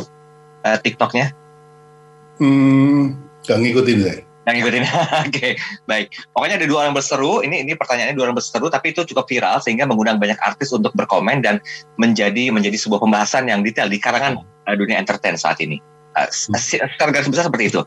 [0.63, 1.35] uh, TikToknya?
[2.39, 4.21] Hmm, Gak ngikutin saya.
[4.47, 4.83] Yang ngikutin.
[4.87, 5.51] Oke, okay.
[5.83, 6.07] baik.
[6.31, 7.43] Pokoknya ada dua orang berseru.
[7.43, 10.95] Ini ini pertanyaannya dua orang berseru, tapi itu cukup viral sehingga mengundang banyak artis untuk
[10.95, 11.59] berkomen dan
[11.99, 15.83] menjadi menjadi sebuah pembahasan yang detail di karangan uh, dunia entertain saat ini.
[16.17, 17.81] Uh, secara garis besar seperti itu.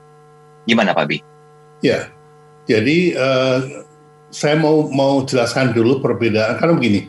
[0.71, 1.19] Gimana Pak Bi?
[1.83, 2.13] Ya,
[2.71, 3.59] jadi uh,
[4.31, 7.01] saya mau mau jelaskan dulu perbedaan karena begini.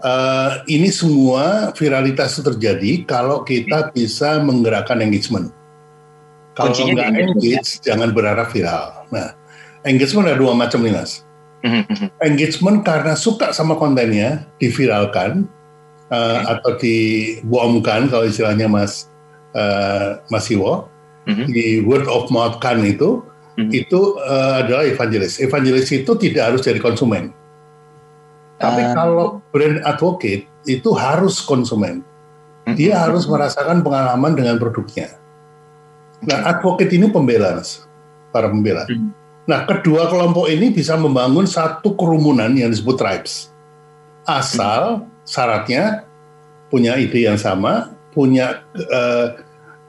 [0.00, 5.52] Uh, ini semua viralitas terjadi kalau kita bisa menggerakkan engagement.
[6.56, 7.92] Kalau nggak engage, ya?
[7.92, 9.08] jangan berharap viral.
[9.12, 9.36] Nah,
[9.84, 11.24] engagement ada dua macam nih mas.
[11.60, 12.08] Mhm.
[12.24, 15.44] engagement karena suka sama kontennya diviralkan
[16.08, 19.09] uh, atau dibohongkan kalau istilahnya mas
[19.56, 20.86] uh, Mas Iwo
[21.26, 21.46] mm-hmm.
[21.50, 23.22] di word of mouth kan itu
[23.56, 23.70] mm-hmm.
[23.74, 25.38] itu uh, adalah evangelis.
[25.42, 27.34] Evangelis itu tidak harus jadi konsumen.
[28.60, 28.92] Tapi uh.
[28.92, 32.04] kalau brand advocate itu harus konsumen.
[32.70, 33.02] Dia mm-hmm.
[33.02, 35.20] harus merasakan pengalaman dengan produknya.
[36.20, 37.88] Nah, advocate ini pembela, mas,
[38.28, 38.84] para pembela.
[38.84, 39.16] Hmm.
[39.48, 43.48] Nah, kedua kelompok ini bisa membangun satu kerumunan yang disebut tribes.
[44.28, 45.24] Asal hmm.
[45.24, 46.04] syaratnya
[46.68, 49.26] punya ide yang sama, punya uh,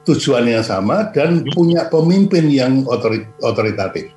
[0.06, 1.54] tujuan yang sama, dan hmm.
[1.54, 4.14] punya pemimpin yang otorit otoritatif.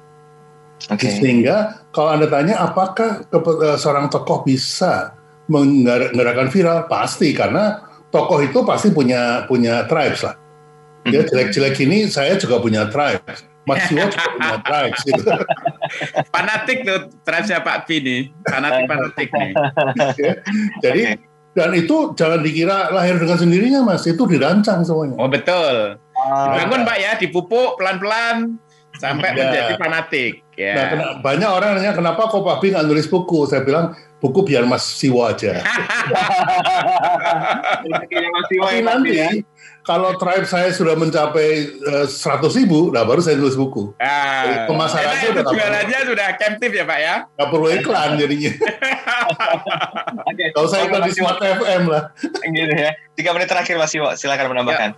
[0.85, 1.21] Okay.
[1.21, 5.17] Sehingga kalau anda tanya apakah uh, seorang tokoh bisa
[5.49, 10.37] menggerakkan viral, pasti karena tokoh itu pasti punya punya tribes lah.
[11.05, 11.29] Ya Hmm.
[11.29, 13.45] jelek-jelek ini saya juga punya tribes.
[13.64, 15.21] Mas Siwo juga punya tribes gitu.
[16.33, 18.21] Fanatik tuh tribesnya Pak B nih.
[18.45, 19.53] Fanatik fanatik nih.
[20.21, 20.33] Ya.
[20.81, 21.03] Jadi
[21.55, 25.14] dan itu jangan dikira lahir dengan sendirinya mas, itu dirancang semuanya.
[25.17, 25.95] Oh betul.
[26.12, 28.59] Ah, Bangun Pak ya, dipupuk pelan-pelan
[28.97, 29.37] sampai Ya.
[29.40, 30.33] menjadi fanatik.
[30.55, 30.73] Ya.
[30.73, 33.43] Nah, kena- banyak orang nanya kenapa kok Pak Bi nggak nulis buku?
[33.45, 35.59] Saya bilang buku biar Mas Siwo aja.
[37.85, 39.43] Tapi nanti
[39.85, 42.16] kalau tribe saya sudah mencapai eh, 100
[42.57, 43.92] ribu, nah baru saya nulis buku.
[44.01, 47.14] Ah, Pemasarannya karena itu udah jualannya sudah kemptif ya Pak ya.
[47.31, 48.53] Nggak perlu iklan jadinya.
[50.57, 52.03] Kalau saya iklan di Smart FM lah.
[52.42, 52.90] gitu ya.
[53.14, 54.90] Tiga menit terakhir Mas Iwo, silakan menambahkan.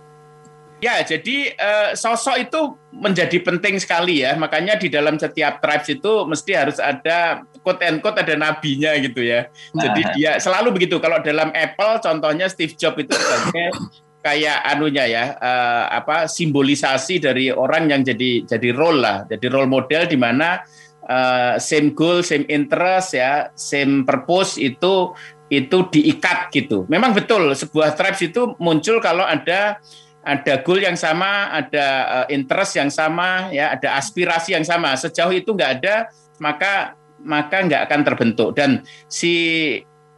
[0.77, 2.61] Ya, jadi eh, sosok itu
[2.93, 4.37] menjadi penting sekali ya.
[4.37, 9.25] Makanya di dalam setiap tribes itu mesti harus ada quote and quote ada nabinya gitu
[9.25, 9.49] ya.
[9.73, 10.13] Jadi Nah.
[10.13, 11.01] dia selalu begitu.
[11.01, 13.73] Kalau dalam Apple contohnya Steve Jobs itu sebagai
[14.21, 19.69] kayak anunya ya eh, apa simbolisasi dari orang yang jadi jadi role lah, jadi role
[19.69, 20.61] model di mana
[21.05, 25.13] eh, same goal, same interest ya, same purpose itu
[25.47, 26.83] itu diikat gitu.
[26.91, 29.79] Memang betul sebuah tribes itu muncul kalau ada
[30.27, 34.91] ada goal yang sama, ada uh, interest yang sama, ya, ada aspirasi yang sama.
[34.99, 36.11] Sejauh itu nggak ada,
[36.43, 38.49] maka maka nggak akan terbentuk.
[38.51, 39.33] Dan si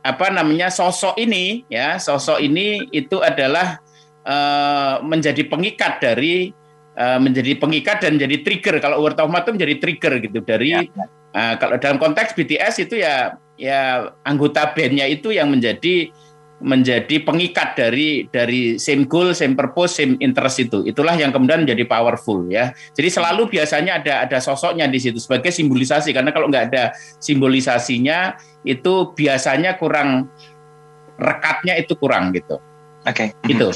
[0.02, 3.78] apa namanya sosok ini, ya, sosok ini itu adalah
[4.30, 6.54] uh, menjadi pengikat dari
[6.94, 8.76] uh, menjadi pengikat dan menjadi trigger.
[8.78, 10.86] Kalau word of mouth itu menjadi trigger gitu dari Ya,
[11.34, 16.14] uh, kalau dalam konteks BTS itu ya ya anggota bandnya itu yang menjadi
[16.60, 20.84] menjadi pengikat dari dari same goal, same purpose, same interest itu.
[20.84, 22.76] Itulah yang kemudian menjadi powerful ya.
[22.92, 26.92] Jadi selalu biasanya ada ada sosoknya di situ sebagai simbolisasi karena kalau nggak ada
[27.24, 28.36] simbolisasinya
[28.68, 30.28] itu biasanya kurang
[31.16, 32.60] rekatnya itu kurang gitu.
[33.10, 33.34] Oke.
[33.50, 33.68] Gitu.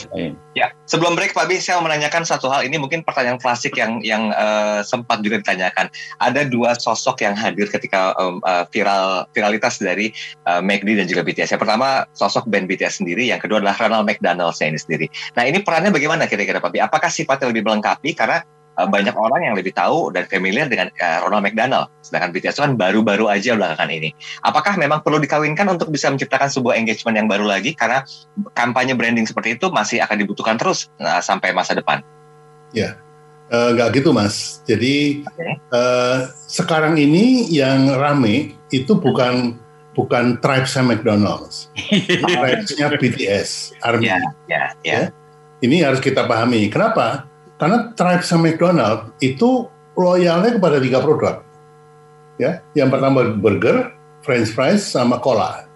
[0.54, 3.98] Ya, sebelum break Pak Bi, saya mau menanyakan satu hal ini mungkin pertanyaan klasik yang
[4.06, 5.90] yang eh, sempat juga ditanyakan.
[6.22, 10.14] Ada dua sosok yang hadir ketika em, eh, viral viralitas dari
[10.46, 11.58] uh, McD dan juga BTS.
[11.58, 15.06] Yang pertama sosok band BTS sendiri, yang kedua adalah Ronald McDonald ini sendiri.
[15.34, 16.80] Nah ini perannya bagaimana kira-kira Pak Bi?
[16.80, 18.46] Apakah sifatnya lebih melengkapi karena
[18.80, 22.74] eh, banyak orang yang lebih tahu dan familiar dengan eh, Ronald McDonald, sedangkan BTS kan
[22.74, 24.14] baru-baru aja belakangan ini.
[24.42, 28.06] Apakah memang perlu dikawinkan untuk bisa menciptakan sebuah engagement yang baru lagi karena
[28.58, 32.02] kampanye branding seperti itu masih akan dibutuhkan terus uh, sampai masa depan.
[33.54, 34.66] Eh, Nggak gitu mas.
[34.66, 35.46] Jadi Oke.
[35.60, 39.62] eh, sekarang ini yang rame itu bukan
[39.94, 41.70] bukan tribesnya McDonald's,
[42.10, 44.10] tribesnya BTS, Army.
[44.10, 44.18] Ya,
[44.50, 45.00] ya, ya.
[45.62, 46.68] Ini harus kita pahami.
[46.68, 47.30] Kenapa?
[47.58, 51.46] Karena tribesnya McDonald itu loyalnya kepada tiga produk.
[52.42, 53.94] Ya, yang pertama burger,
[54.26, 55.70] French fries, sama cola.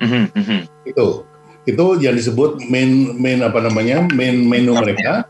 [0.00, 0.60] Mhm, mhm.
[0.88, 1.28] Itu
[1.66, 5.26] itu yang disebut main main apa namanya main menu mereka.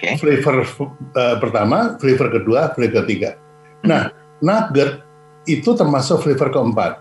[0.00, 0.16] Oke.
[0.16, 0.64] Flavor
[1.12, 3.36] eh, pertama, flavor kedua, flavor ketiga.
[3.84, 4.08] Nah,
[4.40, 5.04] nugget
[5.44, 6.92] itu termasuk flavor keempat.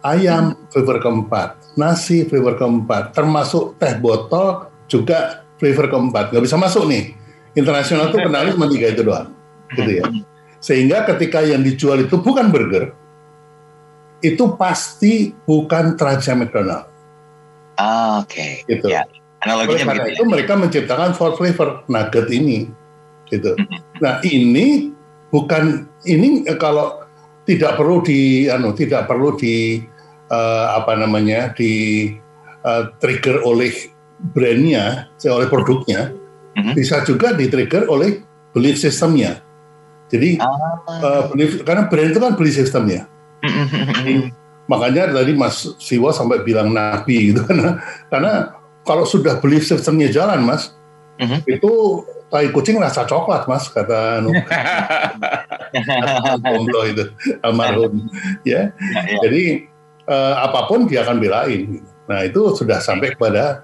[0.00, 6.32] Ayam flavor keempat, nasi flavor keempat, termasuk teh botol juga flavor keempat.
[6.32, 7.19] Nggak bisa masuk nih.
[7.58, 9.34] Internasional tuh kenalnya cuma tiga itu doang,
[9.74, 10.04] gitu ya.
[10.60, 12.92] Sehingga ketika yang dijual itu bukan burger,
[14.20, 16.86] itu pasti bukan tribesnya McDonald.
[17.80, 18.68] Ah, Oke.
[18.68, 18.92] Gitu.
[18.92, 20.16] Ya, Oleh Analoginya karena begitu.
[20.20, 22.68] itu mereka menciptakan four flavor nugget ini,
[23.32, 23.56] gitu.
[24.04, 24.92] Nah ini
[25.32, 27.00] bukan ini eh, kalau
[27.48, 29.80] tidak perlu di, anu, tidak perlu di
[30.28, 31.72] eh, apa namanya di
[32.60, 33.72] eh, trigger oleh
[34.20, 36.12] brandnya, oleh produknya,
[36.60, 36.72] Mhm.
[36.76, 38.20] bisa juga di trigger oleh
[38.52, 39.40] belief systemnya.
[40.10, 40.76] Jadi Ah.
[41.00, 43.06] eh, belief, karena brand itu kan belief sistemnya.
[43.40, 44.34] Mhm.
[44.66, 48.32] Makanya tadi Mas Siwo sampai bilang nabi gitu karena karena
[48.82, 50.74] kalau sudah belief systemnya jalan Mas,
[51.16, 51.46] Mhm.
[51.46, 51.70] itu
[52.26, 54.30] tai kucing rasa coklat Mas kata anu
[56.90, 57.04] itu
[57.40, 58.06] almarhum
[58.42, 58.70] ya.
[58.70, 59.16] Ya, ya.
[59.22, 59.42] Jadi
[60.06, 61.82] eh, apa pun dia akan belain.
[62.10, 63.62] Nah itu sudah sampai kepada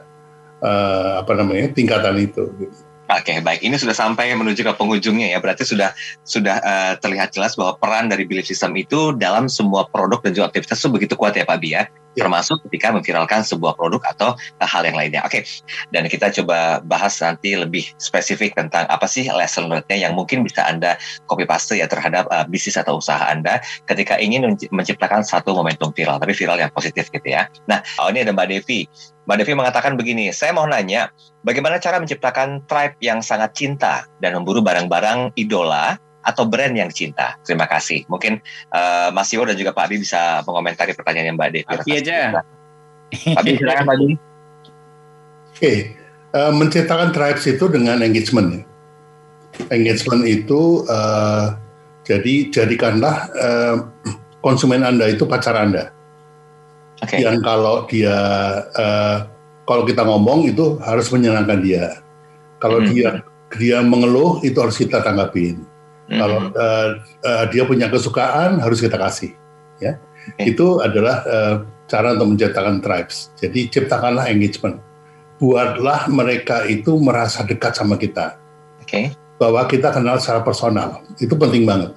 [0.58, 2.44] eh, apa namanya tingkatan itu.
[2.56, 2.76] gitu.
[3.06, 3.62] Oke, baik.
[3.62, 5.38] Ini sudah sampai menuju ke penghujungnya ya.
[5.38, 5.94] Berarti sudah
[6.26, 10.50] sudah eh, terlihat jelas bahwa peran dari belief system itu dalam semua produk dan juga
[10.50, 11.86] aktivitas itu begitu kuat ya Pak Bi ya.
[12.16, 12.24] Ya.
[12.24, 15.22] Termasuk ketika memviralkan sebuah produk atau eh, hal yang lainnya.
[15.22, 15.46] Oke,
[15.94, 20.66] dan kita coba bahas nanti lebih spesifik tentang apa sih lesson learned-nya yang mungkin bisa
[20.66, 20.98] Anda
[21.30, 25.94] copy paste ya terhadap eh, bisnis atau usaha Anda ketika ingin menci- menciptakan satu momentum
[25.94, 27.46] viral, tapi viral yang positif gitu ya.
[27.70, 28.90] Nah, oh, ini ada Mbak Devi.
[29.26, 31.10] Mbak Devi mengatakan begini, saya mau nanya,
[31.42, 37.34] bagaimana cara menciptakan tribe yang sangat cinta dan memburu barang-barang idola atau brand yang cinta?
[37.42, 38.06] Terima kasih.
[38.06, 38.38] Mungkin
[38.70, 41.66] eh, Mas Yo dan juga Pak Abi bisa mengomentari pertanyaan Mbak Devi.
[41.66, 42.38] Abi aja.
[42.38, 44.08] Pak Abi, silakan Pak Abi.
[45.54, 45.76] okay.
[46.34, 48.60] uh, menciptakan tribes itu dengan engagement.
[48.60, 48.62] Ya.
[49.72, 51.56] Engagement itu uh,
[52.04, 53.76] jadi jadikanlah uh,
[54.44, 55.90] konsumen anda itu pacar anda.
[57.04, 57.20] Okay.
[57.20, 58.16] Yang kalau dia
[58.72, 59.28] uh,
[59.68, 62.00] kalau kita ngomong itu harus menyenangkan dia.
[62.62, 62.94] Kalau mm -hmm.
[62.94, 63.08] dia
[63.56, 65.60] dia mengeluh itu harus kita tanggapin.
[65.60, 65.66] Mm
[66.08, 66.18] -hmm.
[66.18, 66.88] Kalau uh,
[67.26, 69.34] uh, dia punya kesukaan harus kita kasih.
[69.76, 70.00] Ya,
[70.32, 70.56] okay.
[70.56, 71.54] itu adalah uh,
[71.84, 73.28] cara untuk menciptakan tribes.
[73.36, 74.80] Jadi ciptakanlah engagement.
[75.36, 78.40] Buatlah mereka itu merasa dekat sama kita.
[78.80, 78.88] Oke.
[78.88, 79.04] Okay.
[79.36, 81.04] Bahwa kita kenal secara personal.
[81.20, 81.92] Itu penting banget.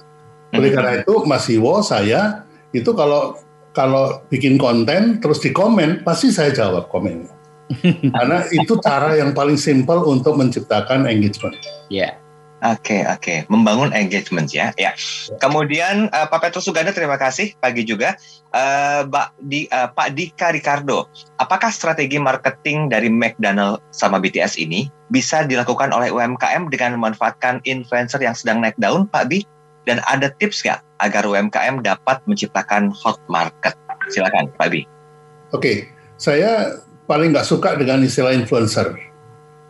[0.52, 0.76] Oleh mm -hmm.
[0.76, 2.44] karena itu Mas Iwo saya
[2.76, 7.40] itu kalau kalau bikin konten terus di komen pasti saya jawab komennya
[8.16, 11.54] karena itu cara yang paling simpel untuk menciptakan engagement.
[11.86, 11.90] Ya.
[11.90, 12.12] Yeah.
[12.60, 13.38] Oke okay, oke, okay.
[13.48, 14.68] membangun engagement ya.
[14.76, 14.92] Ya.
[15.40, 18.20] Kemudian uh, Pak Petrus Suganda terima kasih pagi juga.
[18.52, 19.08] Uh,
[19.40, 21.08] di, uh, Pak Dika Ricardo,
[21.40, 28.20] apakah strategi marketing dari McDonald sama BTS ini bisa dilakukan oleh UMKM dengan memanfaatkan influencer
[28.20, 29.40] yang sedang naik daun, Pak Bi?
[29.88, 33.72] Dan ada tips nggak agar UMKM dapat menciptakan hot market?
[34.12, 34.84] Silakan, Pak Bi.
[34.84, 35.76] Oke, okay.
[36.20, 39.10] saya paling nggak suka dengan istilah influencer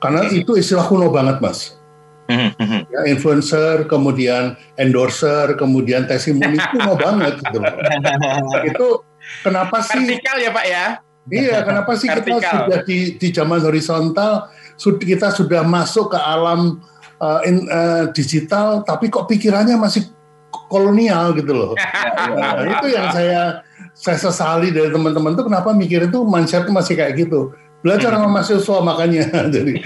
[0.00, 1.80] karena itu istilah kuno banget mas
[2.28, 2.82] hmm, hmm.
[2.88, 7.60] ya, influencer kemudian endorser kemudian testimoni kuno banget gitu
[8.72, 8.86] itu
[9.40, 10.86] kenapa sih vertikal ya pak ya
[11.32, 16.80] iya kenapa sih kita sudah di di zaman horizontal kita sudah masuk ke alam
[17.20, 20.08] uh, in, uh, digital tapi kok pikirannya masih
[20.66, 23.62] kolonial gitu loh nah, itu yang saya
[24.00, 27.52] saya sesali dari teman-teman tuh kenapa mikir itu mindset masih kayak gitu.
[27.84, 29.24] Belajar sama mahasiswa makanya.
[29.54, 29.80] Jadi,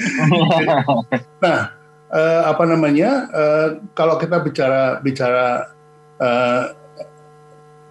[1.44, 1.74] nah
[2.10, 5.74] uh, apa namanya uh, kalau kita bicara bicara
[6.22, 7.06] uh, eh,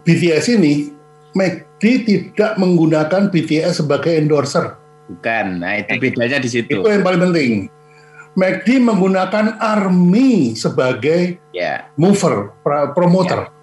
[0.03, 0.91] BTS ini,
[1.35, 4.75] McD tidak menggunakan BTS sebagai endorser.
[5.07, 6.79] Bukan, nah itu bedanya di situ.
[6.79, 7.67] Itu yang paling penting.
[8.33, 11.85] McD menggunakan ARMY sebagai yeah.
[11.95, 12.53] mover,
[12.97, 13.53] promoter.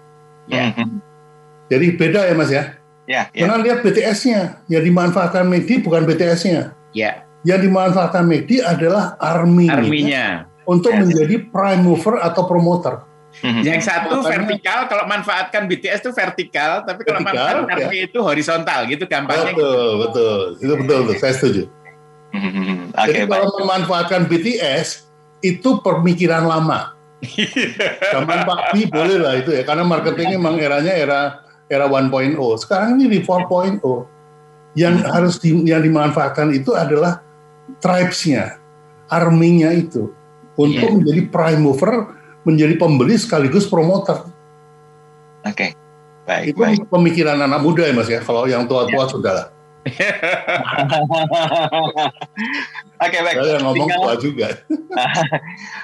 [0.47, 0.75] Yeah.
[0.75, 0.87] Yeah.
[1.71, 2.63] Jadi beda ya Mas ya.
[3.07, 3.27] Ya.
[3.35, 3.47] ya.
[3.47, 6.71] Karena lihat BTS-nya, yang dimanfaatkan McD bukan BTS-nya.
[6.95, 7.27] Ya.
[7.43, 10.99] Yang dimanfaatkan McD adalah army arminya untuk ya.
[11.03, 13.03] menjadi prime mover atau promoter.
[13.39, 13.63] Mhm.
[13.63, 18.07] Yang satu vertikal, kalau manfaatkan BTS itu vertikal, tapi kalau vertikal, manfaatkan ya.
[18.11, 19.55] itu horizontal, gitu gampangnya.
[19.55, 19.71] Betul, gitu.
[20.03, 21.19] betul, itu betul, betul.
[21.23, 21.63] Saya setuju.
[22.31, 22.95] Mhm.
[22.95, 25.07] okay, Jadi kalau memanfaatkan BTS
[25.43, 26.95] itu pemikiran lama.
[28.13, 32.11] Zaman Pak Bi boleh lah itu ya, karena marketingnya memang eranya era era 1.0.
[32.57, 33.77] Sekarang ini di 4.0.
[34.73, 35.07] Yang hmm.
[35.11, 37.21] harus di, yang dimanfaatkan itu adalah
[37.83, 38.57] tribes-nya,
[39.11, 40.11] arminya itu
[40.55, 40.95] untuk yeah.
[40.97, 41.93] menjadi prime mover,
[42.47, 44.27] menjadi pembeli sekaligus promoter.
[45.43, 45.55] Oke.
[45.55, 45.71] Okay.
[46.21, 46.87] Baik, itu baik.
[46.87, 48.21] pemikiran anak muda ya Mas ya.
[48.23, 49.11] Kalau yang tua-tua yeah.
[49.11, 49.47] sudah lah.
[53.01, 53.41] Oke okay, baik.
[53.41, 54.47] Saya ngomong tinggal, tua juga.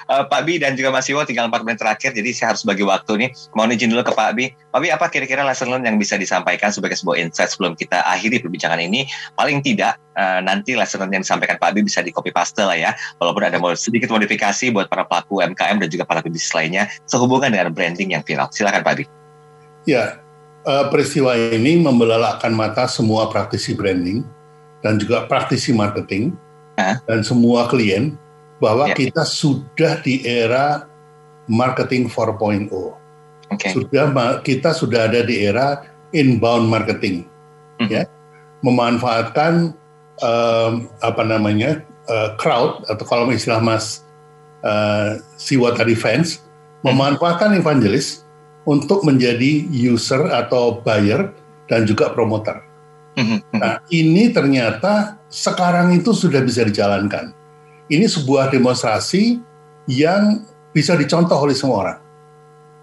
[0.06, 2.86] uh, Pak Bi dan juga Mas Iwo tinggal 4 menit terakhir, jadi saya harus bagi
[2.86, 3.30] waktu nih.
[3.58, 4.54] Mohon izin dulu ke Pak Bi.
[4.54, 8.38] Pak Bi, apa kira-kira lesson learned yang bisa disampaikan sebagai sebuah insight sebelum kita akhiri
[8.38, 9.10] perbincangan ini?
[9.34, 12.78] Paling tidak uh, nanti lesson learned yang disampaikan Pak Bi bisa di copy paste lah
[12.78, 12.94] ya.
[13.18, 17.74] Walaupun ada sedikit modifikasi buat para pelaku UMKM dan juga para bisnis lainnya sehubungan dengan
[17.74, 18.46] branding yang viral.
[18.54, 19.04] Silakan Pak Bi.
[19.90, 20.22] Ya,
[20.68, 24.20] uh, peristiwa ini membelalakkan mata semua praktisi branding
[24.84, 26.36] dan juga praktisi marketing
[26.78, 28.14] dan semua klien
[28.62, 28.96] bahwa yeah.
[28.96, 30.86] kita sudah di era
[31.48, 32.70] marketing 4.0.
[33.48, 33.72] Okay.
[33.72, 34.12] Sudah
[34.44, 37.24] kita sudah ada di era inbound marketing,
[37.80, 37.88] mm.
[37.88, 38.04] ya,
[38.60, 39.72] memanfaatkan
[40.20, 41.80] um, apa namanya
[42.12, 44.04] uh, crowd atau kalau istilah Mas
[44.62, 46.44] uh, Siwa tadi fans,
[46.84, 46.92] mm.
[46.92, 48.27] memanfaatkan evangelis
[48.68, 51.32] untuk menjadi user atau buyer
[51.72, 52.60] dan juga promoter.
[53.16, 53.40] Mm-hmm.
[53.56, 57.32] Nah, ini ternyata sekarang itu sudah bisa dijalankan.
[57.88, 59.40] Ini sebuah demonstrasi
[59.88, 60.44] yang
[60.76, 61.98] bisa dicontoh oleh semua orang.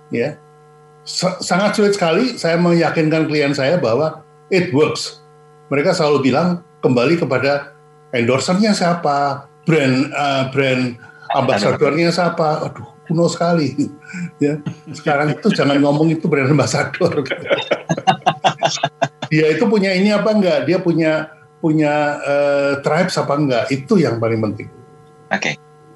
[0.10, 0.42] Ya.
[1.46, 5.22] Sangat sulit sekali saya meyakinkan klien saya bahwa it works.
[5.70, 7.78] Mereka selalu bilang kembali kepada
[8.10, 10.98] endorsernya siapa, brand uh, brand
[11.38, 12.66] ambasadornya siapa.
[12.66, 13.74] Aduh, kuno sekali.
[14.44, 14.60] ya.
[14.92, 17.12] Sekarang itu jangan ngomong itu brand ambassador.
[19.32, 20.60] dia itu punya ini apa enggak?
[20.66, 21.30] Dia punya
[21.64, 23.64] punya uh, tribes apa enggak?
[23.74, 24.70] Itu yang paling penting.
[25.34, 25.54] Oke, okay.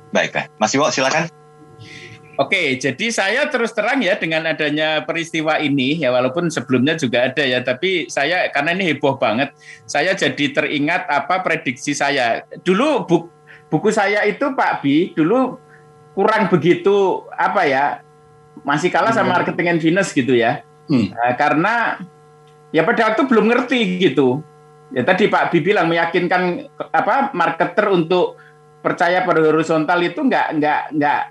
[0.10, 0.50] baiklah.
[0.58, 1.30] Mas Iwo, silakan.
[2.40, 7.44] Oke, jadi saya terus terang ya dengan adanya peristiwa ini ya walaupun sebelumnya juga ada
[7.44, 9.52] ya, tapi saya karena ini heboh banget,
[9.84, 12.48] saya jadi teringat apa prediksi saya.
[12.64, 13.28] Dulu buku,
[13.68, 15.60] buku saya itu Pak Bi, dulu
[16.20, 17.86] kurang begitu apa ya
[18.68, 19.36] masih kalah sama hmm.
[19.40, 21.16] marketing and finance gitu ya hmm.
[21.16, 21.76] nah, karena
[22.76, 24.44] ya pada waktu belum ngerti gitu
[24.90, 28.42] Ya tadi Pak Bi bilang meyakinkan apa marketer untuk
[28.82, 31.22] percaya pada horizontal itu nggak nggak nggak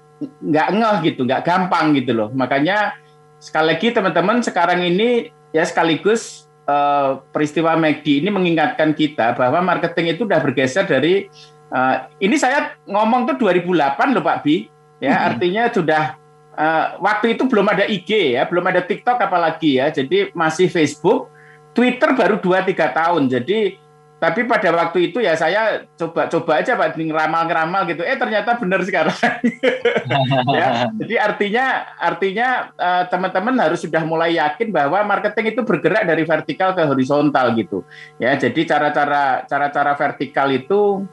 [0.47, 2.31] nggak ngeh gitu, nggak gampang gitu loh.
[2.31, 2.95] Makanya
[3.43, 10.15] sekali lagi teman-teman sekarang ini ya sekaligus uh, peristiwa McD ini mengingatkan kita bahwa marketing
[10.15, 11.27] itu udah bergeser dari
[11.75, 15.27] uh, ini saya ngomong tuh 2008 loh Pak Bi, ya hmm.
[15.31, 16.05] artinya sudah
[16.59, 21.31] uh, waktu itu belum ada IG ya, belum ada TikTok apalagi ya, jadi masih Facebook
[21.73, 23.23] Twitter baru 2-3 tahun.
[23.31, 23.87] Jadi
[24.19, 28.03] tapi pada waktu itu ya saya coba-coba aja Pak ngeramal-ngeramal gitu.
[28.03, 29.15] Eh ternyata benar sekarang.
[30.59, 36.27] ya, jadi artinya artinya uh, teman-teman harus sudah mulai yakin bahwa marketing itu bergerak dari
[36.27, 37.87] vertikal ke horizontal gitu.
[38.19, 41.07] Ya, jadi cara-cara cara-cara vertikal itu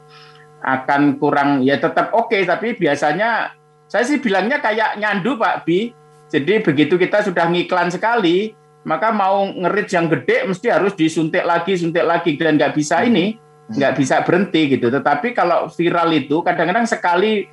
[0.66, 3.54] akan kurang ya tetap oke okay, tapi biasanya
[3.86, 5.94] saya sih bilangnya kayak nyandu Pak Bi.
[6.26, 11.78] Jadi begitu kita sudah ngiklan sekali, maka mau ngerit yang gede mesti harus disuntik lagi,
[11.78, 13.38] suntik lagi dan nggak bisa ini,
[13.70, 14.90] nggak bisa berhenti gitu.
[14.90, 17.46] Tetapi kalau viral itu kadang-kadang sekali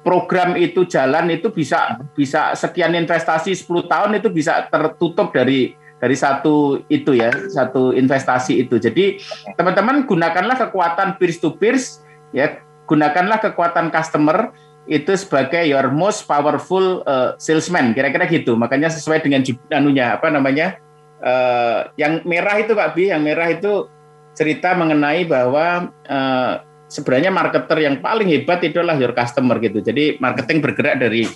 [0.00, 6.16] program itu jalan itu bisa bisa sekian investasi 10 tahun itu bisa tertutup dari dari
[6.16, 8.76] satu itu ya, satu investasi itu.
[8.76, 9.20] Jadi
[9.56, 12.04] teman-teman gunakanlah kekuatan peer to peers
[12.36, 14.52] ya, gunakanlah kekuatan customer
[14.86, 17.94] itu sebagai your most powerful uh, salesman.
[17.94, 18.54] Kira-kira gitu.
[18.54, 19.42] Makanya sesuai dengan
[19.74, 20.78] anunya apa namanya
[21.22, 23.90] uh, yang merah itu Pak Bi yang merah itu
[24.36, 30.16] cerita mengenai bahwa uh, sebenarnya marketer yang paling hebat itu adalah your customer gitu jadi
[30.22, 31.26] marketing bergerak dari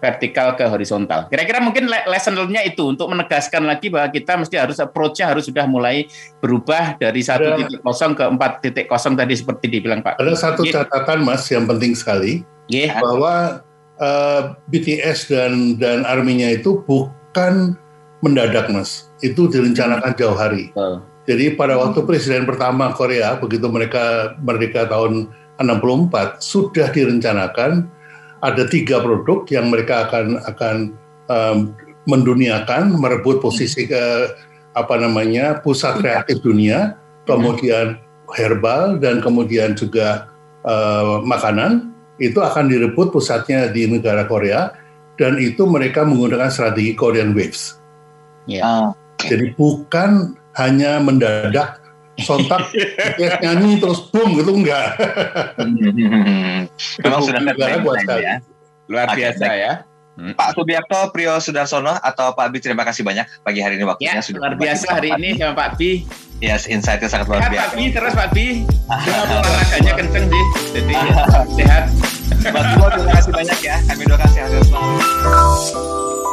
[0.00, 4.80] vertikal ke horizontal kira-kira mungkin lesson learn-nya itu untuk menegaskan lagi bahwa kita mesti harus
[4.80, 6.08] approach-nya harus sudah mulai
[6.40, 10.64] berubah dari satu titik kosong ke empat titik kosong tadi seperti dibilang Pak ada satu
[10.64, 12.96] catatan Mas yang penting sekali yeah.
[12.98, 13.60] bahwa
[14.00, 14.42] uh, eh,
[14.72, 17.76] BTS dan dan arminya itu bukan
[18.24, 20.72] mendadak mas, itu direncanakan jauh hari.
[20.74, 21.00] Oh.
[21.26, 25.26] Jadi pada waktu presiden pertama Korea begitu mereka merdeka tahun
[25.58, 27.90] 64 sudah direncanakan
[28.38, 30.76] ada tiga produk yang mereka akan akan
[31.26, 31.58] um,
[32.06, 34.30] menduniakan merebut posisi ke
[34.76, 36.94] apa namanya pusat kreatif dunia
[37.26, 37.98] kemudian
[38.34, 40.30] herbal dan kemudian juga
[40.62, 41.90] uh, makanan
[42.22, 44.72] itu akan direbut pusatnya di negara Korea
[45.16, 47.76] dan itu mereka menggunakan strategi Korean Waves.
[48.48, 48.64] Yeah.
[48.64, 48.88] Uh,
[49.20, 51.78] Jadi bukan hanya mendadak
[52.24, 52.72] sontak
[53.20, 54.96] ya, nyanyi terus boom gitu enggak.
[57.04, 57.40] Memang sudah
[57.84, 58.40] buat ya.
[58.88, 59.72] Luar biasa ya.
[60.16, 60.32] Hmm.
[60.32, 64.24] Pak Subiakto, Priyo Sudarsono atau Pak Bi terima kasih banyak pagi hari ini waktunya ya,
[64.24, 66.08] sudah luar biasa hari ini sama Pak Bi.
[66.40, 67.60] Yes, insightnya sangat luar biasa.
[67.60, 68.64] Pak Bi terus Pak Bi.
[69.36, 70.94] olahraganya kenceng sih, jadi
[71.52, 71.84] sehat.
[72.48, 72.64] Pak
[72.96, 73.76] terima kasih banyak ya.
[73.92, 76.24] Kami doakan sehat selalu.